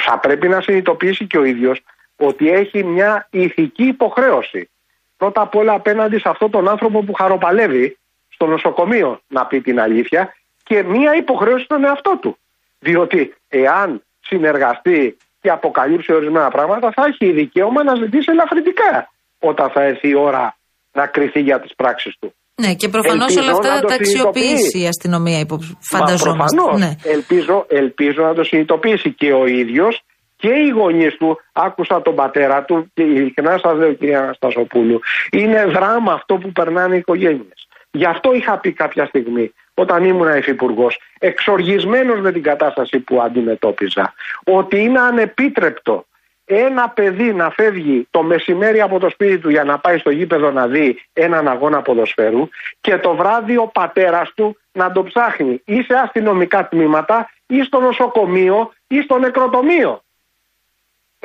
θα 0.06 0.18
πρέπει 0.18 0.48
να 0.48 0.60
συνειδητοποιήσει 0.60 1.26
και 1.26 1.38
ο 1.38 1.44
ίδιος 1.44 1.80
ότι 2.16 2.48
έχει 2.48 2.84
μια 2.84 3.28
ηθική 3.30 3.84
υποχρέωση. 3.84 4.70
Πρώτα 5.16 5.40
απ' 5.42 5.54
όλα 5.56 5.72
απέναντι 5.72 6.18
σε 6.18 6.28
αυτόν 6.28 6.50
τον 6.50 6.68
άνθρωπο 6.68 7.04
που 7.04 7.12
χαροπαλεύει 7.12 7.98
στο 8.28 8.46
νοσοκομείο 8.46 9.20
να 9.28 9.46
πει 9.46 9.60
την 9.60 9.80
αλήθεια 9.80 10.34
και 10.64 10.82
μια 10.82 11.14
υποχρέωση 11.14 11.64
στον 11.64 11.84
εαυτό 11.84 12.18
του. 12.22 12.38
Διότι 12.78 13.34
εάν 13.48 14.02
συνεργαστεί 14.20 15.16
και 15.40 15.50
αποκαλύψει 15.50 16.12
ορισμένα 16.12 16.48
πράγματα 16.50 16.92
θα 16.94 17.02
έχει 17.06 17.32
δικαίωμα 17.32 17.84
να 17.84 17.94
ζητήσει 17.94 18.30
ελαφρυντικά 18.30 19.10
όταν 19.38 19.70
θα 19.70 19.82
έρθει 19.82 20.08
η 20.08 20.14
ώρα 20.14 20.56
να 20.92 21.06
κριθεί 21.06 21.40
για 21.40 21.60
τις 21.60 21.74
πράξεις 21.74 22.14
του. 22.20 22.34
Ναι, 22.62 22.74
και 22.74 22.88
προφανώς 22.88 23.36
Ελπίζω 23.36 23.42
όλα 23.42 23.52
αυτά 23.58 23.68
να 23.68 23.74
θα 23.74 23.80
το 23.80 23.86
τα 23.86 23.94
αξιοποιήσει 23.94 24.46
συνειδητοποιεί. 24.46 24.82
η 24.82 24.86
αστυνομία, 24.86 25.38
υπο... 25.38 25.56
Μα 25.56 25.98
φανταζόμαστε. 25.98 26.56
προφανώς. 26.56 26.80
Ναι. 26.80 27.10
Ελπίζω, 27.12 27.66
ελπίζω 27.68 28.22
να 28.22 28.34
το 28.34 28.42
συνειδητοποιήσει 28.44 29.12
και 29.12 29.32
ο 29.32 29.46
ίδιος 29.46 30.02
και 30.44 30.52
οι 30.52 30.68
γονείς 30.68 31.16
του. 31.16 31.40
Άκουσα 31.52 32.02
τον 32.02 32.14
πατέρα 32.14 32.64
του 32.64 32.90
και 32.94 33.02
ειλικρινά 33.02 33.58
σας 33.58 33.78
λέω, 33.78 33.92
κυρία 33.92 34.20
Αναστασοπούλου, 34.20 35.00
είναι 35.32 35.64
δράμα 35.64 36.12
αυτό 36.12 36.36
που 36.36 36.52
περνάνε 36.52 36.94
οι 36.94 36.98
οικογένειες. 36.98 37.68
Γι' 37.90 38.04
αυτό 38.04 38.34
είχα 38.34 38.58
πει 38.58 38.72
κάποια 38.72 39.06
στιγμή, 39.06 39.52
όταν 39.74 40.04
ήμουν 40.04 40.36
υφυπουργός, 40.36 40.98
εξοργισμένος 41.18 42.20
με 42.20 42.32
την 42.32 42.42
κατάσταση 42.42 42.98
που 42.98 43.22
αντιμετώπιζα, 43.22 44.14
ότι 44.44 44.82
είναι 44.82 45.00
ανεπίτρεπτο 45.00 46.06
ένα 46.44 46.88
παιδί 46.88 47.32
να 47.34 47.50
φεύγει 47.50 48.06
το 48.10 48.22
μεσημέρι 48.22 48.80
από 48.80 48.98
το 48.98 49.08
σπίτι 49.10 49.38
του 49.38 49.50
για 49.50 49.64
να 49.64 49.78
πάει 49.78 49.98
στο 49.98 50.10
γήπεδο 50.10 50.50
να 50.50 50.66
δει 50.66 51.02
έναν 51.12 51.48
αγώνα 51.48 51.82
ποδοσφαίρου 51.82 52.48
και 52.80 52.98
το 52.98 53.14
βράδυ 53.14 53.56
ο 53.56 53.66
πατέρας 53.66 54.32
του 54.34 54.56
να 54.72 54.92
το 54.92 55.02
ψάχνει 55.02 55.62
ή 55.64 55.82
σε 55.82 55.94
αστυνομικά 55.94 56.68
τμήματα 56.68 57.30
ή 57.46 57.62
στο 57.62 57.80
νοσοκομείο 57.80 58.72
ή 58.86 59.00
στο 59.00 59.18
νεκροτομείο. 59.18 60.02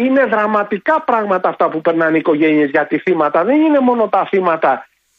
Είναι 0.06 0.24
δραματικά 0.34 0.96
πράγματα 1.10 1.50
αυτά 1.50 1.65
που 1.72 1.82
περνάνε 1.82 2.15
οι 2.18 2.20
οικογένειες 2.20 2.70
για 2.75 2.86
τη 2.89 2.98
θύματα. 3.00 3.44
Δεν 3.44 3.58
είναι 3.65 3.79
μόνο 3.79 4.03
τα 4.15 4.22
θύματα 4.32 4.72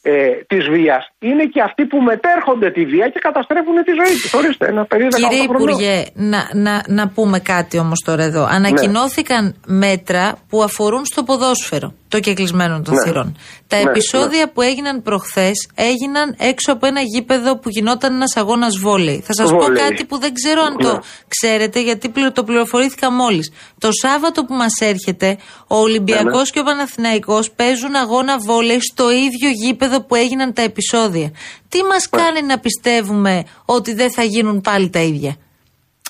ε, 0.03 0.13
της 0.47 0.69
βίας. 0.69 1.03
Είναι 1.19 1.45
και 1.45 1.61
αυτοί 1.63 1.87
που 1.87 1.99
μετέρχονται 2.03 2.71
τη 2.71 2.85
βία 2.85 3.09
και 3.09 3.19
καταστρέφουν 3.19 3.75
τη 3.85 3.93
ζωή 4.01 4.15
τους. 4.23 4.35
Ορίστε, 4.35 4.67
ένα 4.67 4.85
περίοδο 4.85 5.17
Κύριε 5.17 5.43
Υπουργέ, 5.43 6.05
να, 6.15 6.41
να, 6.55 6.83
να 6.87 7.09
πούμε 7.09 7.39
κάτι 7.39 7.79
όμως 7.79 8.03
τώρα 8.05 8.23
εδώ. 8.23 8.45
Ανακοινώθηκαν 8.51 9.55
μέτρα 9.67 10.39
που 10.49 10.63
αφορούν 10.63 11.05
στο 11.05 11.23
ποδόσφαιρο 11.23 11.93
το 12.09 12.21
κεκλεισμένο 12.21 12.83
των 12.83 12.95
Ναι. 12.95 13.03
θυρών. 13.05 13.37
Τα 13.71 13.77
Ναι, 13.77 13.91
επεισόδια 13.91 14.51
που 14.53 14.61
έγιναν 14.63 15.03
προχθές 15.03 15.69
έγιναν 15.75 16.35
έξω 16.39 16.73
από 16.73 16.87
ένα 16.87 17.01
γήπεδο 17.01 17.59
που 17.59 17.69
γινόταν 17.69 18.15
ένας 18.15 18.37
αγώνας 18.37 18.79
βόλεϊ. 18.79 19.21
Θα 19.27 19.33
σας 19.35 19.51
πω 19.51 19.57
Βόλεϊ. 19.59 19.83
κάτι 19.83 20.05
που 20.05 20.19
δεν 20.19 20.35
ξέρω 20.35 20.63
αν 20.63 20.73
Ναι. 20.75 20.85
το 20.85 20.99
ξέρετε, 21.29 21.81
γιατί 21.83 22.09
πληρο- 22.09 22.33
το 22.35 22.45
πληροφορήθηκα 22.45 23.11
μόλις. 23.13 23.53
Το 23.79 23.89
Σάββατο 23.93 24.45
που 24.45 24.55
μας 24.55 24.73
έρχεται, 24.81 25.39
ο 25.67 25.77
Ολυμπιακός 25.77 26.43
Ναι, 26.43 26.51
και 26.53 26.59
ο 26.61 26.63
Παναθηναϊκός 26.63 27.51
παίζουν 27.51 27.95
αγώνα 27.95 28.39
βόλεϊ 28.39 28.79
στο 28.81 29.11
ίδιο 29.11 29.51
γήπεδο 29.63 30.03
που 30.05 30.15
έγιναν 30.15 30.53
τα 30.53 30.63
επεισόδια. 30.63 31.31
Τι 31.69 31.83
μας 31.83 32.09
Ναι. 32.11 32.23
κάνει 32.23 32.43
να 32.47 32.59
πιστεύουμε 32.59 33.45
ότι 33.65 33.95
δεν 33.95 34.11
θα 34.13 34.23
γίνουν 34.23 34.61
πάλι 34.61 34.91
τα 34.91 35.01
ίδια; 35.01 35.37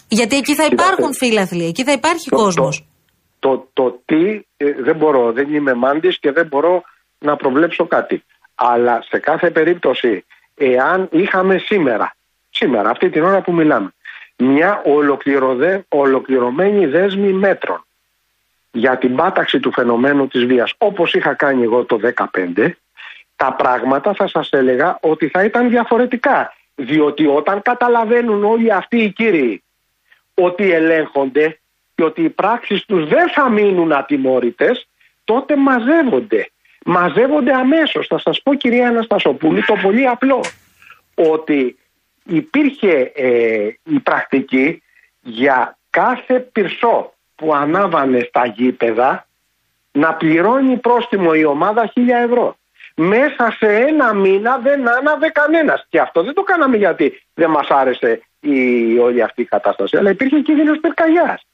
Γιατί 0.08 0.36
εκεί 0.36 0.54
θα 0.54 0.62
Κοιτάξτε. 0.68 0.92
υπάρχουν 0.92 1.14
φίλαθλοι, 1.14 1.64
εκεί 1.64 1.84
θα 1.84 1.92
υπάρχει 1.92 2.28
Το- 2.30 2.36
κόσμος. 2.36 2.84
Το, 3.38 3.68
το 3.72 4.00
τι 4.04 4.24
ε, 4.56 4.64
δεν 4.84 4.96
μπορώ, 4.96 5.32
δεν 5.32 5.54
είμαι 5.54 5.74
μάντης 5.74 6.18
και 6.20 6.32
δεν 6.32 6.46
μπορώ 6.46 6.82
να 7.20 7.36
προβλέψω 7.36 7.86
κάτι. 7.86 8.24
Αλλά 8.54 9.04
σε 9.08 9.18
κάθε 9.18 9.50
περίπτωση, 9.50 10.24
εάν 10.54 11.08
είχαμε 11.12 11.58
σήμερα, 11.58 12.16
σήμερα, 12.50 12.90
αυτή 12.90 13.10
την 13.10 13.22
ώρα 13.22 13.40
που 13.40 13.52
μιλάμε, 13.52 13.92
μια 14.36 14.82
ολοκληρωδε, 14.84 15.84
ολοκληρωμένη 15.88 16.86
δέσμη 16.86 17.32
μέτρων 17.32 17.84
για 18.70 18.98
την 18.98 19.16
πάταξη 19.16 19.60
του 19.60 19.72
φαινομένου 19.72 20.28
της 20.28 20.44
βίας, 20.44 20.74
όπως 20.78 21.14
είχα 21.14 21.34
κάνει 21.34 21.62
εγώ 21.62 21.84
το 21.84 21.96
2015, 21.96 22.76
τα 23.36 23.52
πράγματα 23.52 24.14
θα 24.14 24.28
σας 24.28 24.50
έλεγα 24.50 24.98
ότι 25.00 25.28
θα 25.28 25.44
ήταν 25.44 25.68
διαφορετικά. 25.68 26.54
Διότι 26.74 27.26
όταν 27.26 27.62
καταλαβαίνουν 27.62 28.44
όλοι 28.44 28.72
αυτοί 28.72 28.96
οι 28.96 29.12
κύριοι 29.12 29.62
ότι 30.34 30.72
ελέγχονται 30.72 31.58
και 31.94 32.04
ότι 32.04 32.22
οι 32.22 32.28
πράξεις 32.28 32.84
τους 32.84 33.08
δεν 33.08 33.28
θα 33.30 33.50
μείνουν 33.50 33.92
ατιμόρυτες, 33.92 34.88
τότε 35.24 35.56
μαζεύονται. 35.56 36.50
Μαζεύονται 36.84 37.52
αμέσως. 37.52 38.06
Θα 38.06 38.18
σας 38.18 38.42
πω 38.42 38.54
κυρία 38.54 38.88
Αναστασοπούλη 38.88 39.62
το 39.62 39.74
πολύ 39.82 40.06
απλό. 40.06 40.44
Ότι 41.14 41.78
υπήρχε 42.24 43.12
ε, 43.14 43.68
η 43.82 43.98
πρακτική 44.02 44.82
για 45.20 45.78
κάθε 45.90 46.40
πυρσό 46.40 47.12
που 47.34 47.54
ανάβανε 47.54 48.20
στα 48.28 48.46
γήπεδα 48.46 49.26
να 49.92 50.14
πληρώνει 50.14 50.76
πρόστιμο 50.76 51.30
η 51.34 51.44
ομάδα 51.44 51.92
1000 51.96 52.00
ευρώ. 52.24 52.56
Μέσα 52.94 53.56
σε 53.58 53.66
ένα 53.66 54.14
μήνα 54.14 54.58
δεν 54.58 54.88
άναβε 54.88 55.28
κανένας. 55.28 55.86
Και 55.88 56.00
αυτό 56.00 56.22
δεν 56.22 56.34
το 56.34 56.42
κάναμε 56.42 56.76
γιατί 56.76 57.22
δεν 57.34 57.50
μας 57.50 57.68
άρεσε 57.68 58.22
η, 58.40 58.98
όλη 58.98 59.22
αυτή 59.22 59.42
η 59.42 59.44
κατάσταση. 59.44 59.96
Αλλά 59.96 60.10
υπήρχε 60.10 60.40
κίνδυνος 60.40 60.78
πυρκαγιάς. 60.80 61.46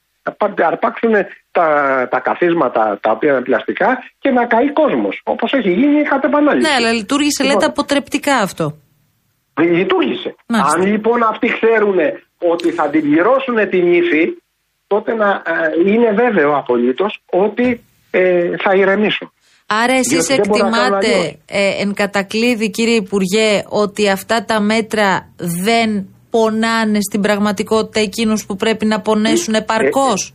Να 0.56 0.66
αρπάξουν 0.66 1.14
τα, 1.58 1.66
τα 2.12 2.20
καθίσματα 2.28 2.82
τα 3.04 3.10
οποία 3.14 3.30
είναι 3.32 3.46
πλαστικά 3.50 3.90
και 4.22 4.30
να 4.30 4.42
καεί 4.52 4.68
κόσμος. 4.80 5.14
Όπως 5.32 5.52
έχει 5.58 5.70
γίνει 5.80 6.02
κατ' 6.12 6.24
επανάληψη. 6.30 6.68
Ναι, 6.68 6.74
αλλά 6.78 6.92
λειτουργήσε, 6.92 7.42
λέτε, 7.42 7.54
Λοιπόν. 7.54 7.70
αποτρεπτικά 7.70 8.34
αυτό. 8.48 8.66
Λειτουργήσε. 9.78 10.30
Μάλιστα. 10.48 10.78
Αν 10.78 10.86
λοιπόν 10.92 11.18
αυτοί 11.32 11.46
ξέρουν 11.58 11.98
ότι 12.52 12.68
θα 12.78 12.84
την 12.92 13.02
πληρώσουν 13.06 13.56
την 13.70 13.84
ύφη, 14.00 14.24
τότε 14.86 15.10
να 15.14 15.28
ε, 15.30 15.90
είναι 15.92 16.10
βέβαιο 16.22 16.50
απολύτως 16.56 17.12
ότι 17.44 17.66
ε, 18.10 18.20
θα 18.62 18.70
ηρεμήσουν. 18.80 19.30
Άρα 19.82 19.92
εσείς 19.92 20.26
Διότι 20.26 20.34
δεν 20.34 20.40
μπορώ 20.48 20.68
να 20.68 20.70
κάνω 20.78 20.96
εκτιμάτε 20.96 21.18
αλλιώς. 21.18 21.38
ε, 21.46 21.82
εν 21.82 21.94
κατακλείδη 21.94 22.70
κύριε 22.70 22.94
Υπουργέ 22.94 23.62
ότι 23.68 24.08
αυτά 24.10 24.44
τα 24.44 24.60
μέτρα 24.60 25.28
δεν 25.36 25.88
πονάνε 26.30 26.98
στην 27.00 27.20
πραγματικότητα 27.20 28.00
εκείνους 28.00 28.46
που 28.46 28.56
πρέπει 28.56 28.86
να 28.86 29.00
πονέσουν 29.00 29.54
επαρκώς; 29.54 30.34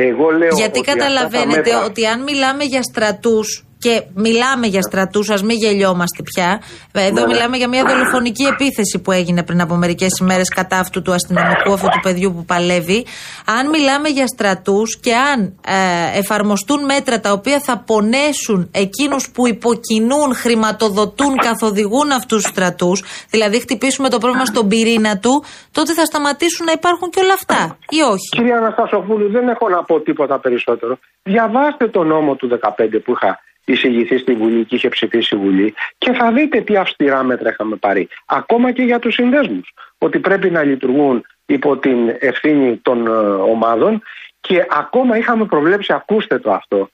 Εγώ 0.00 0.30
λέω 0.30 0.48
Γιατί 0.56 0.78
ότι 0.78 0.90
αυτά 0.90 0.92
τα 0.92 0.98
καταλαβαίνετε 0.98 1.56
μέτρα- 1.56 1.84
ότι 1.84 2.06
αν 2.06 2.22
μιλάμε 2.22 2.64
για 2.64 2.82
στρατούς 2.82 3.64
και 3.78 4.02
μιλάμε 4.14 4.66
για 4.66 4.82
στρατούς, 4.82 5.30
ας 5.30 5.42
μην 5.42 5.56
γελιόμαστε 5.56 6.22
πια. 6.22 6.60
Εδώ 6.92 7.12
Ναι, 7.12 7.20
ναι. 7.20 7.26
μιλάμε 7.26 7.56
για 7.56 7.68
μια 7.68 7.84
δολοφονική 7.84 8.44
επίθεση 8.44 8.98
που 9.02 9.12
έγινε 9.12 9.42
πριν 9.42 9.60
από 9.60 9.74
μερικές 9.74 10.18
ημέρες 10.20 10.48
κατά 10.48 10.78
αυτού 10.78 11.02
του 11.02 11.12
αστυνομικού, 11.12 11.72
αυτού 11.72 11.86
του 11.88 12.00
παιδιού 12.02 12.32
που 12.34 12.44
παλεύει. 12.44 13.06
Αν 13.46 13.68
μιλάμε 13.68 14.08
για 14.08 14.26
στρατούς 14.26 14.98
και 15.00 15.14
αν 15.14 15.38
ε, 15.66 16.18
εφαρμοστούν 16.18 16.84
μέτρα 16.84 17.20
τα 17.20 17.32
οποία 17.32 17.60
θα 17.60 17.82
πονέσουν 17.86 18.70
εκείνους 18.72 19.30
που 19.30 19.46
υποκινούν, 19.46 20.34
χρηματοδοτούν, 20.34 21.36
καθοδηγούν 21.36 22.10
αυτούς 22.10 22.42
τους 22.42 22.50
στρατούς, 22.50 23.04
δηλαδή 23.30 23.60
χτυπήσουμε 23.60 24.08
το 24.08 24.18
πρόβλημα 24.18 24.44
στον 24.44 24.68
πυρήνα 24.68 25.18
του, 25.18 25.44
τότε 25.72 25.92
θα 25.92 26.04
σταματήσουν 26.04 26.66
να 26.66 26.72
υπάρχουν 26.72 27.10
και 27.10 27.20
όλα 27.20 27.32
αυτά. 27.32 27.78
Ή 27.88 28.00
όχι; 28.00 28.28
Κυρία 28.36 28.56
Αναστασοπούλου, 28.56 29.30
δεν 29.30 29.48
έχω 29.48 29.68
να 29.68 29.82
πω 29.82 30.00
τίποτα 30.00 30.40
περισσότερο. 30.40 30.98
Διαβάστε 31.22 31.88
το 31.88 32.02
νόμο 32.04 32.34
του 32.34 32.48
15 32.48 33.00
που 33.04 33.12
είχα 33.12 33.40
εισηγηθεί 33.72 34.18
στη 34.18 34.32
Βουλή 34.32 34.64
και 34.64 34.74
είχε 34.74 34.88
ψηφίσει 34.88 35.34
η 35.34 35.38
Βουλή 35.38 35.74
και 35.98 36.12
θα 36.12 36.32
δείτε 36.32 36.60
τι 36.60 36.76
αυστηρά 36.76 37.22
μέτρα 37.22 37.50
είχαμε 37.50 37.76
πάρει. 37.76 38.08
Ακόμα 38.26 38.72
και 38.72 38.82
για 38.82 38.98
τους 38.98 39.14
συνδέσμους. 39.14 39.74
Ότι 39.98 40.18
πρέπει 40.18 40.50
να 40.50 40.62
λειτουργούν 40.62 41.24
υπό 41.46 41.76
την 41.76 42.16
ευθύνη 42.18 42.76
των 42.76 43.06
ε, 43.06 43.10
ομάδων 43.50 44.02
και 44.40 44.66
ακόμα 44.70 45.16
είχαμε 45.16 45.44
προβλέψει, 45.44 45.92
ακούστε 45.92 46.38
το 46.38 46.52
αυτό, 46.52 46.90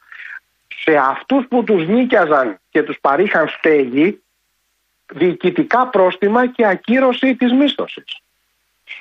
σε 0.69 0.97
αυτούς 0.97 1.47
που 1.49 1.64
τους 1.64 1.87
νίκιαζαν 1.87 2.59
και 2.71 2.83
τους 2.83 2.99
παρήχαν 3.00 3.49
στέγη, 3.49 4.23
διοικητικά 5.12 5.87
πρόστιμα 5.87 6.47
και 6.47 6.66
ακύρωση 6.66 7.35
της 7.35 7.52
μίσθωσης. 7.52 8.19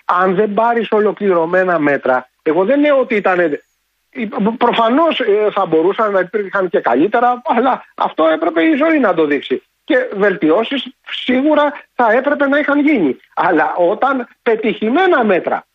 Αν 0.05 0.35
δεν 0.35 0.53
πάρεις 0.53 0.91
ολοκληρωμένα 0.91 1.79
μέτρα, 1.79 2.29
εγώ 2.41 2.65
δεν 2.65 2.79
λέω 2.79 2.99
ότι 2.99 3.15
ήταν 3.15 3.61
Προφανώς 4.57 5.21
θα 5.53 5.65
μπορούσαν 5.65 6.11
να 6.11 6.19
υπήρχαν 6.19 6.69
και 6.69 6.79
καλύτερα, 6.79 7.41
αλλά 7.43 7.85
αυτό 7.95 8.27
έπρεπε 8.27 8.63
η 8.63 8.75
ζωή 8.75 8.99
να 8.99 9.13
το 9.13 9.25
δείξει. 9.25 9.63
Και 9.83 9.95
βελτιώσεις 10.13 10.87
σίγουρα 11.07 11.73
θα 11.95 12.11
έπρεπε 12.11 12.47
να 12.47 12.59
είχαν 12.59 12.79
γίνει. 12.79 13.17
Αλλά 13.33 13.73
όταν 13.75 14.27
πετυχημένα 14.43 15.23
μέτρα, 15.23 15.65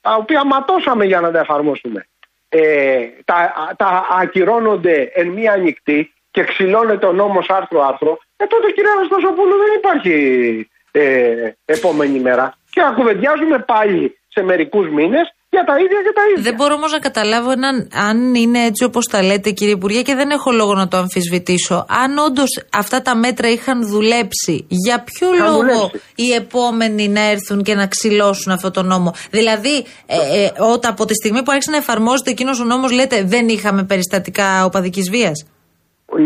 τα 0.00 0.14
οποία 0.14 0.44
ματώσαμε 0.44 1.04
για 1.04 1.20
να 1.20 1.30
τα 1.30 1.38
εφαρμόσουμε, 1.38 2.06
ε, 2.48 3.06
τα, 3.24 3.54
τα 3.76 4.06
ακυρώνονται 4.20 5.10
εν 5.14 5.28
μία 5.28 5.56
νυχτή 5.56 6.12
και 6.30 6.44
ξυλώνεται 6.44 7.06
ο 7.06 7.12
νόμος 7.12 7.50
άρθρο-άρθρο, 7.50 8.18
ε, 8.36 8.46
τότε 8.46 8.70
κύριε 8.70 8.90
Αναστασοπούλου 8.90 9.56
δεν 9.56 9.72
υπάρχει 9.76 10.70
ε, 10.90 11.50
επόμενη 11.64 12.18
μέρα. 12.18 12.54
Και 12.70 12.80
να 12.80 12.92
κουβεντιάζουμε 12.92 13.58
πάλι 13.58 14.18
σε 14.28 14.42
μερικούς 14.42 14.88
μήνες 14.88 15.34
για 15.50 15.64
τα 15.64 15.74
ίδια 15.78 16.00
και 16.06 16.12
τα 16.14 16.22
ίδια. 16.30 16.42
Δεν 16.42 16.54
μπορώ 16.54 16.74
όμως 16.74 16.92
να 16.92 16.98
καταλάβω 16.98 17.50
έναν, 17.50 17.88
αν 17.94 18.34
είναι 18.34 18.64
έτσι 18.64 18.84
όπως 18.84 19.06
τα 19.06 19.22
λέτε, 19.22 19.50
κύριε 19.50 19.74
Υπουργέ, 19.74 20.02
και 20.02 20.14
δεν 20.14 20.30
έχω 20.30 20.50
λόγο 20.50 20.74
να 20.74 20.88
το 20.88 20.96
αμφισβητήσω. 20.96 21.86
Αν 21.88 22.18
όντως 22.18 22.64
αυτά 22.72 23.02
τα 23.02 23.16
μέτρα 23.16 23.48
είχαν 23.48 23.88
δουλέψει, 23.88 24.66
για 24.68 25.04
ποιο 25.04 25.34
Είχαν 25.34 25.46
λόγο 25.46 25.60
δουλέψει. 25.60 26.00
οι 26.14 26.32
επόμενοι 26.32 27.08
να 27.08 27.20
έρθουν 27.20 27.62
και 27.62 27.74
να 27.74 27.86
ξυλώσουν 27.86 28.52
αυτό 28.52 28.70
το 28.70 28.82
νόμο; 28.82 29.14
Δηλαδή, 29.30 29.76
ε, 30.06 30.44
ε, 30.44 30.50
όταν 30.72 30.90
από 30.90 31.04
τη 31.04 31.14
στιγμή 31.14 31.42
που 31.42 31.50
άρχισε 31.50 31.70
να 31.70 31.76
εφαρμόζεται 31.76 32.30
εκείνος 32.30 32.60
ο 32.60 32.64
νόμος, 32.64 32.92
λέτε 32.92 33.22
δεν 33.22 33.48
είχαμε 33.48 33.84
περιστατικά 33.84 34.64
οπαδικής 34.64 35.10
βίας; 35.10 35.46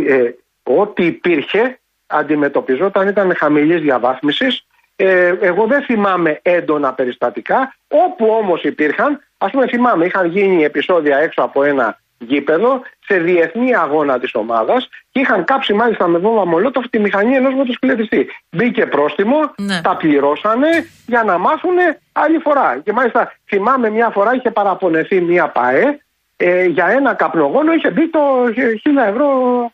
ε, 0.07 0.31
ό,τι 0.63 1.05
υπήρχε 1.07 1.81
αντιμετωπιζόταν 2.07 3.09
ήταν 3.09 3.37
χαμηλής 3.37 3.81
διαβάθμισης. 3.81 4.67
Ε, 4.97 5.35
εγώ 5.41 5.67
δεν 5.67 5.83
θυμάμαι 5.83 6.39
έντονα 6.43 6.93
περιστατικά. 6.95 7.75
Όπου 7.89 8.27
όμως 8.29 8.63
υπήρχαν, 8.63 9.21
ας 9.39 9.51
πούμε 9.51 9.67
θυμάμαι, 9.67 10.05
είχαν 10.07 10.27
γίνει 10.27 10.65
επεισόδια 10.65 11.19
έξω 11.19 11.43
από 11.43 11.63
ένα 11.65 12.01
γήπεδο 12.19 12.81
σε 13.07 13.19
διεθνή 13.19 13.77
αγώνα 13.77 14.19
της 14.19 14.35
ομάδας 14.35 14.89
και 15.11 15.21
είχαν 15.21 15.45
κάψει 15.45 15.73
μάλιστα 15.73 16.07
με 16.07 16.19
βόμβα 16.19 16.47
μολότοφ 16.47 16.89
τη 16.89 16.99
μηχανή 16.99 17.35
ενός 17.37 17.55
μοτοσυκλετιστή. 17.55 18.29
Μπήκε 18.51 18.87
πρόστιμο, 18.87 19.41
Ναι. 19.57 19.81
τα 19.81 19.97
πληρώσανε 19.97 20.69
για 21.07 21.23
να 21.25 21.39
μάθουν 21.39 21.77
άλλη 22.13 22.39
φορά. 22.39 22.81
Και 22.85 22.93
μάλιστα 22.93 23.33
θυμάμαι 23.47 23.91
μια 23.91 24.11
φορά 24.11 24.35
είχε 24.35 24.51
παραπονεθεί 24.51 25.21
μια 25.21 25.49
ΠΑΕ 25.49 25.99
ε, 26.45 26.65
για 26.65 26.87
ένα 26.87 27.15
καπνογόνο 27.15 27.73
είχε 27.73 27.91
μπει 27.91 28.11
το 28.11 28.21
1000 28.45 29.09
ευρώ 29.09 29.29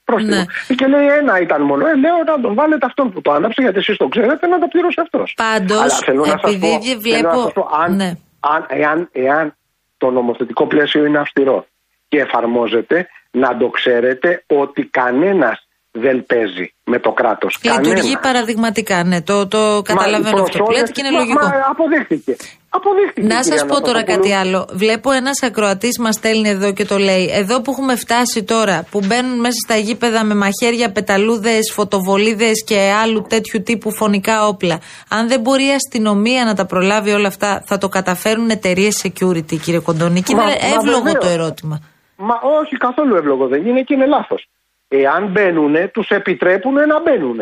πρόστιμο. 0.04 0.34
Ναι. 0.34 0.75
Και 0.75 0.87
λέει 0.87 1.06
ένα 1.06 1.40
ήταν 1.40 1.62
μόνο. 1.62 1.87
Ε, 1.87 1.96
λέω 1.96 2.16
να 2.26 2.40
τον 2.40 2.54
βάλετε 2.54 2.87
αυτόν 2.87 3.12
που 3.12 3.20
το 3.20 3.32
άναψε, 3.32 3.62
γιατί 3.62 3.78
εσείς 3.78 3.96
το 3.96 4.08
ξέρετε, 4.08 4.46
να 4.46 4.58
το 4.58 4.66
πληρώσει 4.66 5.00
αυτός. 5.00 5.34
Πάντως, 5.37 6.00
επειδή 6.42 6.96
βλέπω- 7.00 7.68
αν, 7.82 7.96
ναι. 7.96 8.12
αν, 8.40 8.66
εάν, 8.68 9.08
εάν 9.12 9.56
το 9.98 10.10
νομοθετικό 10.10 10.66
πλαίσιο 10.66 11.04
είναι 11.04 11.18
αυστηρό 11.18 11.66
και 12.08 12.20
εφαρμόζεται, 12.20 13.08
να 13.30 13.56
το 13.56 13.68
ξέρετε 13.68 14.44
ότι 14.46 14.84
κανένας 14.84 15.67
δεν 15.90 16.26
παίζει 16.26 16.75
με 16.85 16.99
το 16.99 17.12
κράτος. 17.12 17.59
Λειτουργεί 17.62 17.88
Κανένας. 17.90 18.18
παραδειγματικά, 18.23 19.04
ναι, 19.04 19.23
το, 19.23 19.47
το 19.49 19.83
καταλαβαίνω 19.85 20.37
Μα, 20.37 20.42
αυτό 20.42 20.59
που 20.59 20.64
προς 20.64 20.68
λέτε 20.68 20.78
όλες- 20.78 20.90
και 20.90 21.00
είναι 21.00 21.11
μα- 21.11 21.18
λογικό. 21.18 21.47
Μα, 21.47 21.52
αποδείχθηκε. 21.71 22.37
Αποδείχθηκε. 22.71 23.21
Να 23.26 23.40
κυρία 23.40 23.59
σας 23.59 23.64
πω 23.66 23.80
τώρα 23.80 23.99
Νατασοπούλου. 23.99 24.16
κάτι 24.30 24.33
άλλο. 24.35 24.68
Βλέπω 24.73 25.11
ένας 25.12 25.42
ακροατής 25.42 25.99
μας 25.99 26.14
στέλνει 26.14 26.49
εδώ 26.49 26.73
και 26.73 26.85
το 26.85 26.99
λέει. 26.99 27.30
Εδώ 27.33 27.61
που 27.61 27.71
έχουμε 27.71 27.97
φτάσει 27.97 28.45
τώρα, 28.45 28.85
που 28.90 29.00
μπαίνουν 29.04 29.40
μέσα 29.40 29.57
στα 29.66 29.76
γήπεδα 29.76 30.25
με 30.25 30.35
μαχαίρια, 30.35 30.92
πεταλούδες, 30.92 31.73
φωτοβολίδες 31.75 32.64
και 32.64 32.78
άλλου 33.02 33.23
τέτοιου 33.28 33.62
τύπου 33.62 33.92
φωνικά 33.92 34.47
όπλα. 34.47 34.80
Αν 35.09 35.28
δεν 35.28 35.40
μπορεί 35.40 35.66
η 35.66 35.73
αστυνομία 35.73 36.45
να 36.45 36.54
τα 36.54 36.66
προλάβει 36.66 37.11
όλα 37.11 37.28
αυτά, 37.28 37.62
θα 37.66 37.78
το 37.78 37.88
καταφέρουν 37.88 38.50
εταιρείες 38.50 39.00
security, 39.07 39.59
κύριε 39.62 39.80
Κοντονή. 39.80 40.23
Και 40.23 40.35
Μα- 40.35 40.42
είναι 40.42 40.52
μα 40.62 40.75
εύλογο 40.76 41.02
βεβαίως. 41.02 41.25
το 41.25 41.30
ερώτημα. 41.30 41.80
Μα 42.16 42.35
όχι 42.62 42.76
καθόλου 42.76 43.14
εύλογο 43.16 43.47
δεν 43.47 43.66
είναι 43.66 43.80
και 43.83 43.95
είναι 43.95 44.07
λάθος. 44.07 44.49
Εάν 44.88 45.26
μπαίνουν, 45.26 45.90
τους 45.92 46.09
επιτρέπουν 46.09 46.73
να 46.73 47.00
μπαίνουν. 47.00 47.40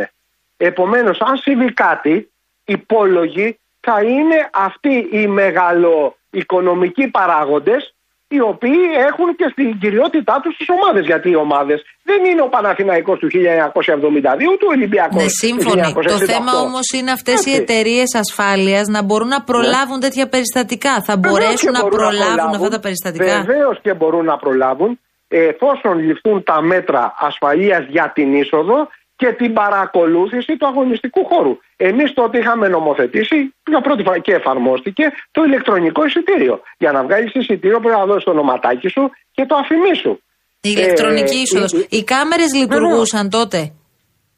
Επομένως, 0.57 1.21
αν 1.21 1.37
συμβεί 1.37 1.73
κάτι, 1.73 2.31
υπόλογοι 2.65 3.59
θα 3.81 4.03
είναι 4.03 4.49
αυτοί 4.53 5.09
οι 5.12 5.26
μεγαλοοικονομικοί 5.26 7.09
παράγοντες 7.09 7.95
οι 8.29 8.41
οποίοι 8.41 8.83
έχουν 9.09 9.29
και 9.37 9.49
στην 9.53 9.79
κυριότητά 9.79 10.41
τους 10.43 10.57
τις 10.57 10.67
ομάδες. 10.76 11.05
Γιατί 11.07 11.31
οι 11.31 11.37
ομάδες 11.37 11.83
δεν 12.03 12.25
είναι 12.25 12.43
ο 12.43 12.49
Παναθηναϊκός 12.49 13.19
του 13.19 13.29
1972 13.29 14.57
του 14.61 14.69
Ολυμπιακού. 14.75 15.17
Ναι, 15.17 15.29
σύμφωνοι. 15.29 15.93
Το 15.93 16.19
θέμα 16.19 16.53
όμως 16.67 16.87
είναι 16.97 17.11
αυτές 17.11 17.47
οι 17.47 17.53
εταιρείες 17.55 18.15
ασφάλειας 18.15 18.87
να 18.88 19.03
μπορούν 19.03 19.29
να 19.29 19.43
προλάβουν 19.43 20.00
τέτοια 20.00 20.29
περιστατικά. 20.29 21.03
Θα 21.03 21.17
μπορέσουν 21.17 21.73
να 21.73 21.85
προλάβουν 21.85 22.55
αυτά 22.55 22.69
τα 22.69 22.81
περιστατικά. 22.81 23.43
Βεβαίως 23.47 23.81
και 23.83 23.95
μπορούν 23.95 24.25
να 24.25 24.37
προλάβουν 24.37 24.99
εφόσον 25.28 25.99
ληφθούν 25.99 26.42
τα 26.42 26.62
μέτρα 26.62 27.14
ασφαλείας 27.18 27.85
για 27.88 28.12
την 28.14 28.35
είσοδο 28.35 28.88
και 29.16 29.33
την 29.33 29.52
παρακολούθηση 29.52 30.56
του 30.56 30.66
αγωνιστικού 30.66 31.25
χώρου. 31.25 31.59
Εμείς 31.76 32.12
τότε 32.14 32.38
είχαμε 32.38 32.68
νομοθετήσει 32.68 33.54
για 33.66 33.80
πρώτη 33.80 34.02
φορά 34.02 34.18
και 34.18 34.33
εφαρμόστηκε 34.35 35.04
το 35.30 35.42
ηλεκτρονικό 35.45 36.04
εισιτήριο. 36.04 36.61
Για 36.78 36.92
να 36.92 37.02
βγάλεις 37.02 37.35
εισιτήριο 37.35 37.80
πρέπει 37.80 37.97
να 37.99 38.04
δώσεις 38.06 38.25
το 38.25 38.30
ονοματάκι 38.30 38.88
σου 38.88 39.11
και 39.33 39.45
το 39.47 39.56
αφημί 39.56 39.95
σου. 40.02 40.21
Η 40.61 40.71
ηλεκτρονική 40.76 41.37
Ε, 41.37 41.40
είσοδος. 41.40 41.73
η- 41.73 41.87
Οι 41.90 42.04
κάμερες 42.04 42.54
λειτουργούσαν 42.54 43.30
τότε; 43.30 43.73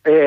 Ε, 0.02 0.26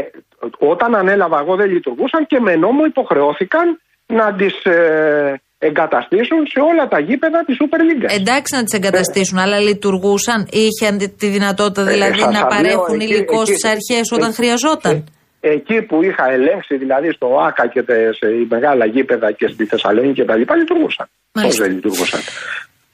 όταν 0.60 0.96
ανέλαβα 0.96 1.40
εγώ 1.40 1.56
δεν 1.56 1.70
λειτουργούσαν 1.72 2.26
και 2.28 2.40
με 2.40 2.56
νόμο 2.56 2.86
υποχρεώθηκαν 2.86 3.80
να 4.06 4.34
τις 4.34 4.64
ε, 4.64 5.42
εγκαταστήσουν 5.68 6.42
σε 6.54 6.60
όλα 6.70 6.86
τα 6.94 7.00
γήπεδα 7.08 7.40
της 7.48 7.56
Super 7.62 7.82
League. 7.88 8.06
Εντάξει 8.20 8.52
να 8.58 8.64
τις 8.64 8.74
εγκαταστήσουν, 8.80 9.38
αλλά 9.44 9.58
λειτουργούσαν. 9.60 10.40
Είχαν 10.64 10.94
τη 11.18 11.28
δυνατότητα 11.28 11.82
Ε, 11.90 11.94
δηλαδή 11.94 12.20
σας 12.20 12.34
να 12.34 12.40
τα 12.42 12.62
λέω, 12.62 12.78
παρέχουν 12.78 13.00
εκεί- 13.00 13.04
υλικό 13.10 13.42
εκεί- 13.42 13.50
στις 13.52 13.64
αρχές 13.74 14.06
όταν 14.18 14.30
ε, 14.30 14.34
χρειαζόταν. 14.34 14.96
ε, 15.40 15.50
εκεί 15.60 15.82
που 15.82 16.04
είχα 16.04 16.26
ελέγξει, 16.32 16.74
δηλαδή 16.78 17.10
στο 17.18 17.28
ΆΚΑ 17.48 17.68
και 17.68 17.82
τε- 17.84 18.14
σε 18.20 18.28
μεγάλα 18.50 18.86
γήπεδα 18.86 19.32
και 19.32 19.48
στη 19.54 19.66
Θεσσαλονίκη 19.66 20.14
και 20.14 20.26
τα 20.26 20.36
λοιπά, 20.36 20.56
λειτουργούσαν. 20.56 21.06
Πώς 21.32 21.42
Μάλιστα. 21.42 21.64
δεν 21.66 21.74
λειτουργούσαν. 21.76 22.20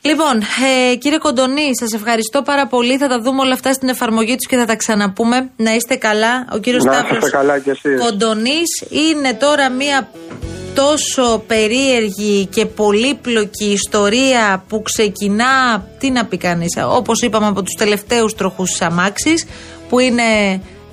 Λοιπόν, 0.01 0.35
ε, 0.91 0.95
κύριε 0.95 1.17
Κοντονή, 1.17 1.69
σας 1.81 1.93
ευχαριστώ 1.93 2.41
πάρα 2.41 2.67
πολύ. 2.67 2.97
Θα 2.97 3.07
τα 3.07 3.19
δούμε 3.19 3.41
όλα 3.41 3.53
αυτά 3.53 3.73
στην 3.73 3.89
εφαρμογή 3.89 4.35
τους 4.35 4.47
και 4.47 4.57
θα 4.57 4.65
τα 4.65 4.75
ξαναπούμε. 4.75 5.49
Να 5.55 5.73
είστε 5.75 5.95
καλά. 5.95 6.47
Ο 6.53 6.57
κύριος 6.57 6.83
Να 6.83 6.93
Σταύρος 6.93 7.17
είστε 7.17 7.29
καλά 7.37 7.59
κι 7.59 7.69
εσείς. 7.69 8.01
Κοντονής 8.01 8.69
είναι 8.89 9.33
τώρα 9.33 9.69
μία 9.69 10.09
τόσο 10.77 11.43
περίεργη 11.47 12.45
και 12.45 12.65
πολύπλοκη 12.65 13.65
ιστορία 13.65 14.63
που 14.67 14.81
ξεκινά, 14.81 15.85
τι 15.99 16.09
να 16.09 16.25
πει 16.25 16.37
κανείς, 16.37 16.77
όπως 16.89 17.21
είπαμε 17.21 17.47
από 17.47 17.63
τους 17.63 17.73
τελευταίους 17.77 18.35
τροχούς 18.35 18.71
της 18.71 18.81
αμάξης, 18.81 19.45
που 19.89 19.99
είναι 19.99 20.23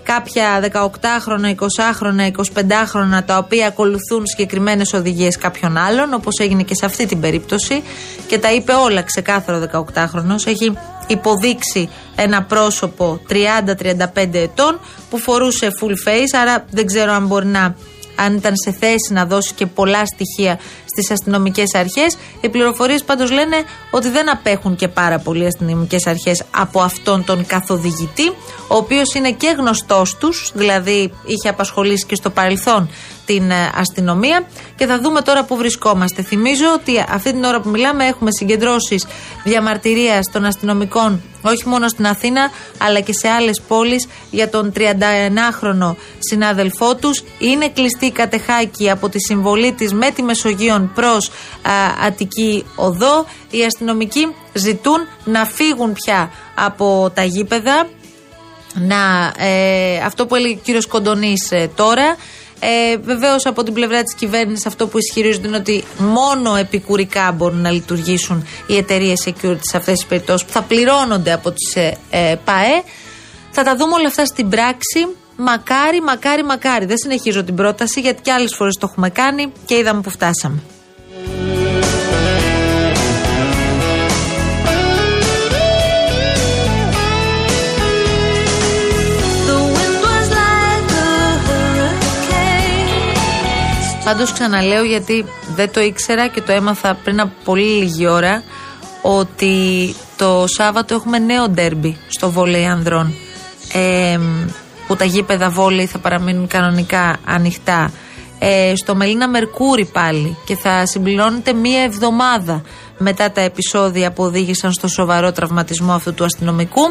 κάποια 0.02 0.60
18χρονα, 0.60 1.54
20χρονα, 1.54 2.30
25χρονα 2.30 3.24
τα 3.26 3.38
οποία 3.38 3.66
ακολουθούν 3.66 4.26
συγκεκριμένες 4.26 4.92
οδηγίες 4.92 5.38
κάποιων 5.38 5.76
άλλων, 5.76 6.14
όπως 6.14 6.38
έγινε 6.38 6.62
και 6.62 6.74
σε 6.74 6.86
αυτή 6.86 7.06
την 7.06 7.20
περίπτωση 7.20 7.82
και 8.26 8.38
τα 8.38 8.52
είπε 8.52 8.72
όλα 8.72 9.02
ξεκάθαρο 9.02 9.68
18χρονος. 9.72 10.46
Έχει 10.46 10.72
υποδείξει 11.06 11.88
ένα 12.16 12.42
πρόσωπο 12.42 13.20
30-35 13.28 14.34
ετών 14.34 14.80
που 15.10 15.18
φορούσε 15.18 15.68
full 15.80 16.08
face, 16.08 16.38
άρα 16.40 16.64
δεν 16.70 16.86
ξέρω 16.86 17.12
αν 17.12 17.26
μπορεί 17.26 17.46
να 17.46 17.74
αν 18.16 18.36
ήταν 18.36 18.52
σε 18.64 18.72
θέση 18.72 19.12
να 19.12 19.26
δώσει 19.26 19.54
και 19.54 19.66
πολλά 19.66 20.06
στοιχεία 20.06 20.60
στις 20.84 21.10
αστυνομικές 21.10 21.74
αρχές. 21.74 22.16
Οι 22.40 22.48
πληροφορίες 22.48 23.04
πάντως 23.04 23.30
λένε 23.30 23.56
ότι 23.90 24.08
δεν 24.08 24.30
απέχουν 24.30 24.76
και 24.76 24.88
πάρα 24.88 25.18
πολλοί 25.18 25.46
αστυνομικές 25.46 26.06
αρχές 26.06 26.42
από 26.50 26.80
αυτόν 26.80 27.24
τον 27.24 27.46
καθοδηγητή, 27.46 28.28
ο 28.68 28.76
οποίος 28.76 29.14
είναι 29.14 29.32
και 29.32 29.54
γνωστός 29.58 30.16
τους, 30.16 30.52
δηλαδή 30.54 31.12
είχε 31.26 31.48
απασχολήσει 31.48 32.06
και 32.06 32.14
στο 32.14 32.30
παρελθόν 32.30 32.88
την 33.26 33.50
ε, 33.50 33.70
αστυνομία 33.74 34.46
και 34.76 34.86
θα 34.86 35.00
δούμε 35.00 35.20
τώρα 35.20 35.44
που 35.44 35.56
βρισκόμαστε. 35.56 36.22
Θυμίζω 36.22 36.72
ότι 36.74 37.04
αυτή 37.08 37.32
την 37.32 37.44
ώρα 37.44 37.60
που 37.60 37.68
μιλάμε 37.68 38.04
έχουμε 38.04 38.30
συγκεντρώσεις 38.30 39.06
διαμαρτυρίας 39.44 40.30
των 40.32 40.44
αστυνομικών 40.44 41.22
όχι 41.42 41.68
μόνο 41.68 41.88
στην 41.88 42.06
Αθήνα 42.06 42.50
αλλά 42.78 43.00
και 43.00 43.12
σε 43.12 43.28
άλλες 43.28 43.60
πόλεις 43.68 44.08
για 44.30 44.48
τον 44.48 44.72
31χρονο 44.76 45.94
συνάδελφό 46.18 46.96
τους. 46.96 47.24
Είναι 47.38 47.68
κλειστή 47.68 48.06
η 48.06 48.10
κατεχάκη 48.10 48.90
από 48.90 49.08
τη 49.08 49.20
συμβολή 49.20 49.72
της 49.72 49.92
με 49.92 50.10
τη 50.10 50.22
Μεσογείων 50.22 50.92
προς 50.94 51.28
α, 51.28 51.72
Αττική 52.06 52.64
Οδό. 52.76 53.26
Οι 53.50 53.64
αστυνομικοί 53.64 54.34
ζητούν 54.52 55.06
να 55.24 55.44
φύγουν 55.44 55.92
πια 55.92 56.30
από 56.54 57.10
τα 57.14 57.24
γήπεδα 57.24 57.88
να, 58.74 59.32
ε, 59.44 59.96
αυτό 60.04 60.26
που 60.26 60.34
έλεγε 60.34 60.54
ο 60.54 60.60
κύριος 60.62 60.86
Κοντονής 60.86 61.52
τώρα. 61.74 62.16
Ε, 62.66 62.96
Βεβαίως 62.96 63.46
από 63.46 63.62
την 63.62 63.72
πλευρά 63.72 64.02
της 64.02 64.14
κυβέρνησης 64.14 64.66
αυτό 64.66 64.86
που 64.86 64.98
ισχυρίζονται 64.98 65.46
είναι 65.48 65.56
ότι 65.56 65.84
μόνο 65.98 66.56
επικουρικά 66.56 67.32
μπορούν 67.32 67.60
να 67.60 67.70
λειτουργήσουν 67.70 68.46
οι 68.66 68.76
εταιρείες 68.76 69.22
security 69.26 69.58
σε 69.60 69.76
αυτές 69.76 69.94
τις 69.94 70.06
περιπτώσεις 70.06 70.46
που 70.46 70.52
θα 70.52 70.62
πληρώνονται 70.62 71.32
από 71.32 71.52
τις 71.52 71.76
ε, 71.76 71.96
ε, 72.10 72.36
ΠΑΕ. 72.44 72.82
Θα 73.50 73.62
τα 73.62 73.76
δούμε 73.76 73.94
όλα 73.94 74.06
αυτά 74.06 74.26
στην 74.26 74.48
πράξη. 74.48 75.06
Μακάρι, 75.36 76.02
μακάρι, 76.02 76.44
μακάρι. 76.44 76.84
Δεν 76.84 76.96
συνεχίζω 76.96 77.44
την 77.44 77.54
πρόταση 77.54 78.00
γιατί 78.00 78.22
και 78.22 78.32
άλλες 78.32 78.54
φορές 78.54 78.74
το 78.74 78.88
έχουμε 78.90 79.10
κάνει 79.10 79.52
και 79.64 79.76
είδαμε 79.76 80.00
που 80.00 80.10
φτάσαμε. 80.10 80.62
Πάντως 94.14 94.32
ξαναλέω 94.32 94.84
γιατί 94.84 95.24
δεν 95.54 95.70
το 95.72 95.80
ήξερα 95.80 96.26
και 96.26 96.40
το 96.40 96.52
έμαθα 96.52 96.94
πριν 97.04 97.20
από 97.20 97.32
πολύ 97.44 97.62
λίγη 97.62 98.06
ώρα 98.06 98.42
ότι 99.02 99.94
το 100.16 100.44
Σάββατο 100.46 100.94
έχουμε 100.94 101.18
νέο 101.18 101.48
ντέρμπι 101.48 101.96
στο 102.08 102.30
βόλεϊ 102.30 102.64
ανδρών. 102.64 103.14
Ε, 103.72 104.18
που 104.86 104.96
τα 104.96 105.04
γήπεδα 105.04 105.50
βόλεϊ 105.50 105.86
θα 105.86 105.98
παραμείνουν 105.98 106.46
κανονικά 106.46 107.16
ανοιχτά. 107.24 107.92
Ε, 108.38 108.72
στο 108.76 108.94
Μελίνα 108.94 109.28
Μερκούρι 109.28 109.84
πάλι. 109.84 110.36
Και 110.46 110.56
θα 110.56 110.86
συμπληρώνεται 110.86 111.52
μία 111.52 111.82
εβδομάδα 111.82 112.62
μετά 112.98 113.30
τα 113.30 113.40
επεισόδια 113.40 114.12
που 114.12 114.22
οδήγησαν 114.22 114.72
στο 114.72 114.88
σοβαρό 114.88 115.32
τραυματισμό 115.32 115.92
αυτού 115.92 116.14
του 116.14 116.24
αστυνομικού. 116.24 116.82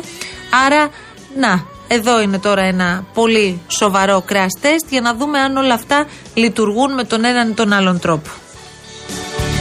Άρα 0.65 0.89
να 1.39 1.72
εδώ 1.93 2.21
είναι 2.21 2.39
τώρα 2.39 2.61
ένα 2.61 3.05
πολύ 3.13 3.61
σοβαρό 3.67 4.23
crash 4.29 4.65
test 4.65 4.87
για 4.89 5.01
να 5.01 5.13
δούμε 5.13 5.39
αν 5.39 5.57
όλα 5.57 5.73
αυτά 5.73 6.07
λειτουργούν 6.33 6.93
με 6.93 7.03
τον 7.03 7.25
έναν 7.25 7.49
ή 7.49 7.53
τον 7.53 7.73
άλλον 7.73 7.99
τρόπο. 7.99 8.29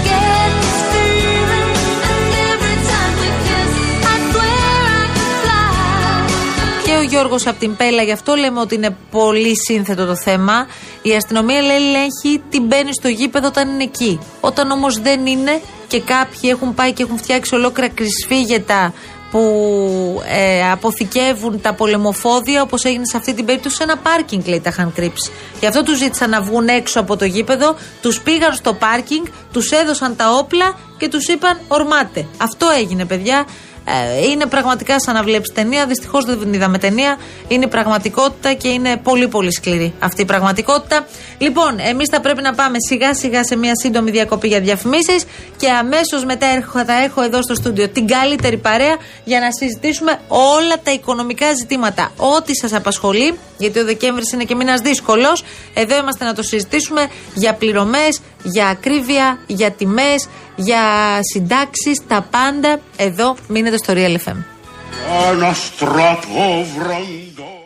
Get 0.06 0.52
this 0.62 0.78
feeling, 0.92 1.70
and 2.10 2.30
every 2.50 2.76
time 2.90 3.14
we 3.20 3.30
kiss, 3.46 3.72
I 4.12 4.16
swear 4.30 4.76
I 4.98 5.04
could 5.16 5.34
fly. 5.42 6.84
Και 6.84 6.96
ο 6.98 7.02
Γιώργος 7.02 7.46
από 7.46 7.58
την 7.58 7.76
Πέλα, 7.76 8.02
γι' 8.02 8.12
αυτό 8.12 8.34
λέμε 8.34 8.60
ότι 8.60 8.74
είναι 8.74 8.96
πολύ 9.10 9.52
σύνθετο 9.66 10.06
το 10.06 10.16
θέμα. 10.16 10.66
Η 11.02 11.14
αστυνομία 11.14 11.60
λέει 11.62 11.76
ελέγχει 11.76 12.42
τι 12.50 12.60
μπαίνει 12.60 12.94
στο 12.94 13.08
γήπεδο 13.08 13.46
όταν 13.46 13.68
είναι 13.68 13.82
εκεί. 13.82 14.20
Όταν 14.40 14.70
όμως 14.70 14.98
δεν 15.00 15.26
είναι 15.26 15.60
και 15.88 16.00
κάποιοι 16.00 16.50
έχουν 16.52 16.74
πάει 16.74 16.92
και 16.92 17.02
έχουν 17.02 17.18
φτιάξει 17.18 17.54
ολόκληρα 17.54 17.92
κρυσφύγετα 17.94 18.92
που 19.32 20.22
ε, 20.26 20.70
αποθηκεύουν 20.70 21.60
τα 21.60 21.74
πολεμοφόδια 21.74 22.62
όπως 22.62 22.84
έγινε 22.84 23.04
σε 23.04 23.16
αυτή 23.16 23.34
την 23.34 23.44
περίπτωση 23.44 23.76
σε 23.76 23.82
ένα 23.82 23.96
πάρκινγκ 23.96 24.46
λέει 24.46 24.60
τα 24.60 24.68
είχαν 24.68 24.92
κρύψει. 24.92 25.30
Γι' 25.60 25.66
αυτό 25.66 25.82
τους 25.82 25.98
ζήτησαν 25.98 26.30
να 26.30 26.40
βγουν 26.40 26.68
έξω 26.68 27.00
από 27.00 27.16
το 27.16 27.24
γήπεδο, 27.24 27.76
τους 28.02 28.20
πήγαν 28.20 28.52
στο 28.52 28.74
πάρκινγκ, 28.74 29.26
τους 29.52 29.70
έδωσαν 29.70 30.16
τα 30.16 30.30
όπλα 30.30 30.78
και 31.02 31.08
τους 31.08 31.26
είπαν 31.28 31.60
ορμάτε. 31.68 32.26
Αυτό 32.36 32.66
έγινε 32.78 33.04
παιδιά. 33.04 33.46
Ε, 33.84 34.30
είναι 34.30 34.46
πραγματικά 34.46 35.00
σαν 35.00 35.14
να 35.14 35.22
βλέπεις 35.22 35.52
ταινία. 35.52 35.86
Δυστυχώς 35.86 36.24
δεν 36.24 36.52
είδαμε 36.52 36.78
ταινία. 36.78 37.16
Είναι 37.48 37.64
η 37.64 37.68
πραγματικότητα 37.68 38.52
και 38.52 38.68
είναι 38.68 38.96
πολύ 38.96 39.28
πολύ 39.28 39.52
σκληρή 39.52 39.94
αυτή 39.98 40.22
η 40.22 40.24
πραγματικότητα. 40.24 41.06
Λοιπόν, 41.38 41.78
εμείς 41.78 42.08
θα 42.08 42.20
πρέπει 42.20 42.42
να 42.42 42.54
πάμε 42.54 42.76
σιγά 42.88 43.14
σιγά 43.14 43.44
σε 43.44 43.56
μια 43.56 43.72
σύντομη 43.82 44.10
διακοπή 44.10 44.48
για 44.48 44.60
διαφημίσεις 44.60 45.24
και 45.56 45.68
αμέσως 45.70 46.24
μετά 46.24 46.46
έρχω- 46.46 46.84
θα 46.86 46.92
έχω 47.02 47.22
εδώ 47.22 47.42
στο 47.42 47.54
στούντιο 47.54 47.88
την 47.88 48.06
καλύτερη 48.06 48.56
παρέα 48.56 48.96
για 49.24 49.40
να 49.40 49.48
συζητήσουμε 49.52 50.18
όλα 50.28 50.76
τα 50.82 50.92
οικονομικά 50.92 51.46
ζητήματα. 51.60 52.12
Ό,τι 52.16 52.56
σας 52.56 52.72
απασχολεί, 52.72 53.38
γιατί 53.58 53.78
ο 53.78 53.84
Δεκέμβρης 53.84 54.32
είναι 54.32 54.44
και 54.44 54.54
μήνας 54.54 54.80
δύσκολος. 54.80 55.44
Εδώ 55.74 55.96
είμαστε 55.96 56.24
να 56.24 56.34
το 56.34 56.42
συζητήσουμε 56.42 57.06
για 57.34 57.54
πληρωμές, 57.54 58.20
για 58.42 58.66
ακρίβεια, 58.66 59.38
για 59.46 59.70
τιμές, 59.70 60.28
για 60.56 60.82
συντάξεις, 61.32 62.06
τα 62.08 62.26
πάντα. 62.30 62.80
Εδώ 62.96 63.36
μείνετε 63.48 63.76
στο 63.76 63.92
Real 63.96 64.16
FM. 64.26 64.44
Ένας 65.30 65.66
στρατό 65.66 66.64
βροντός 66.76 67.61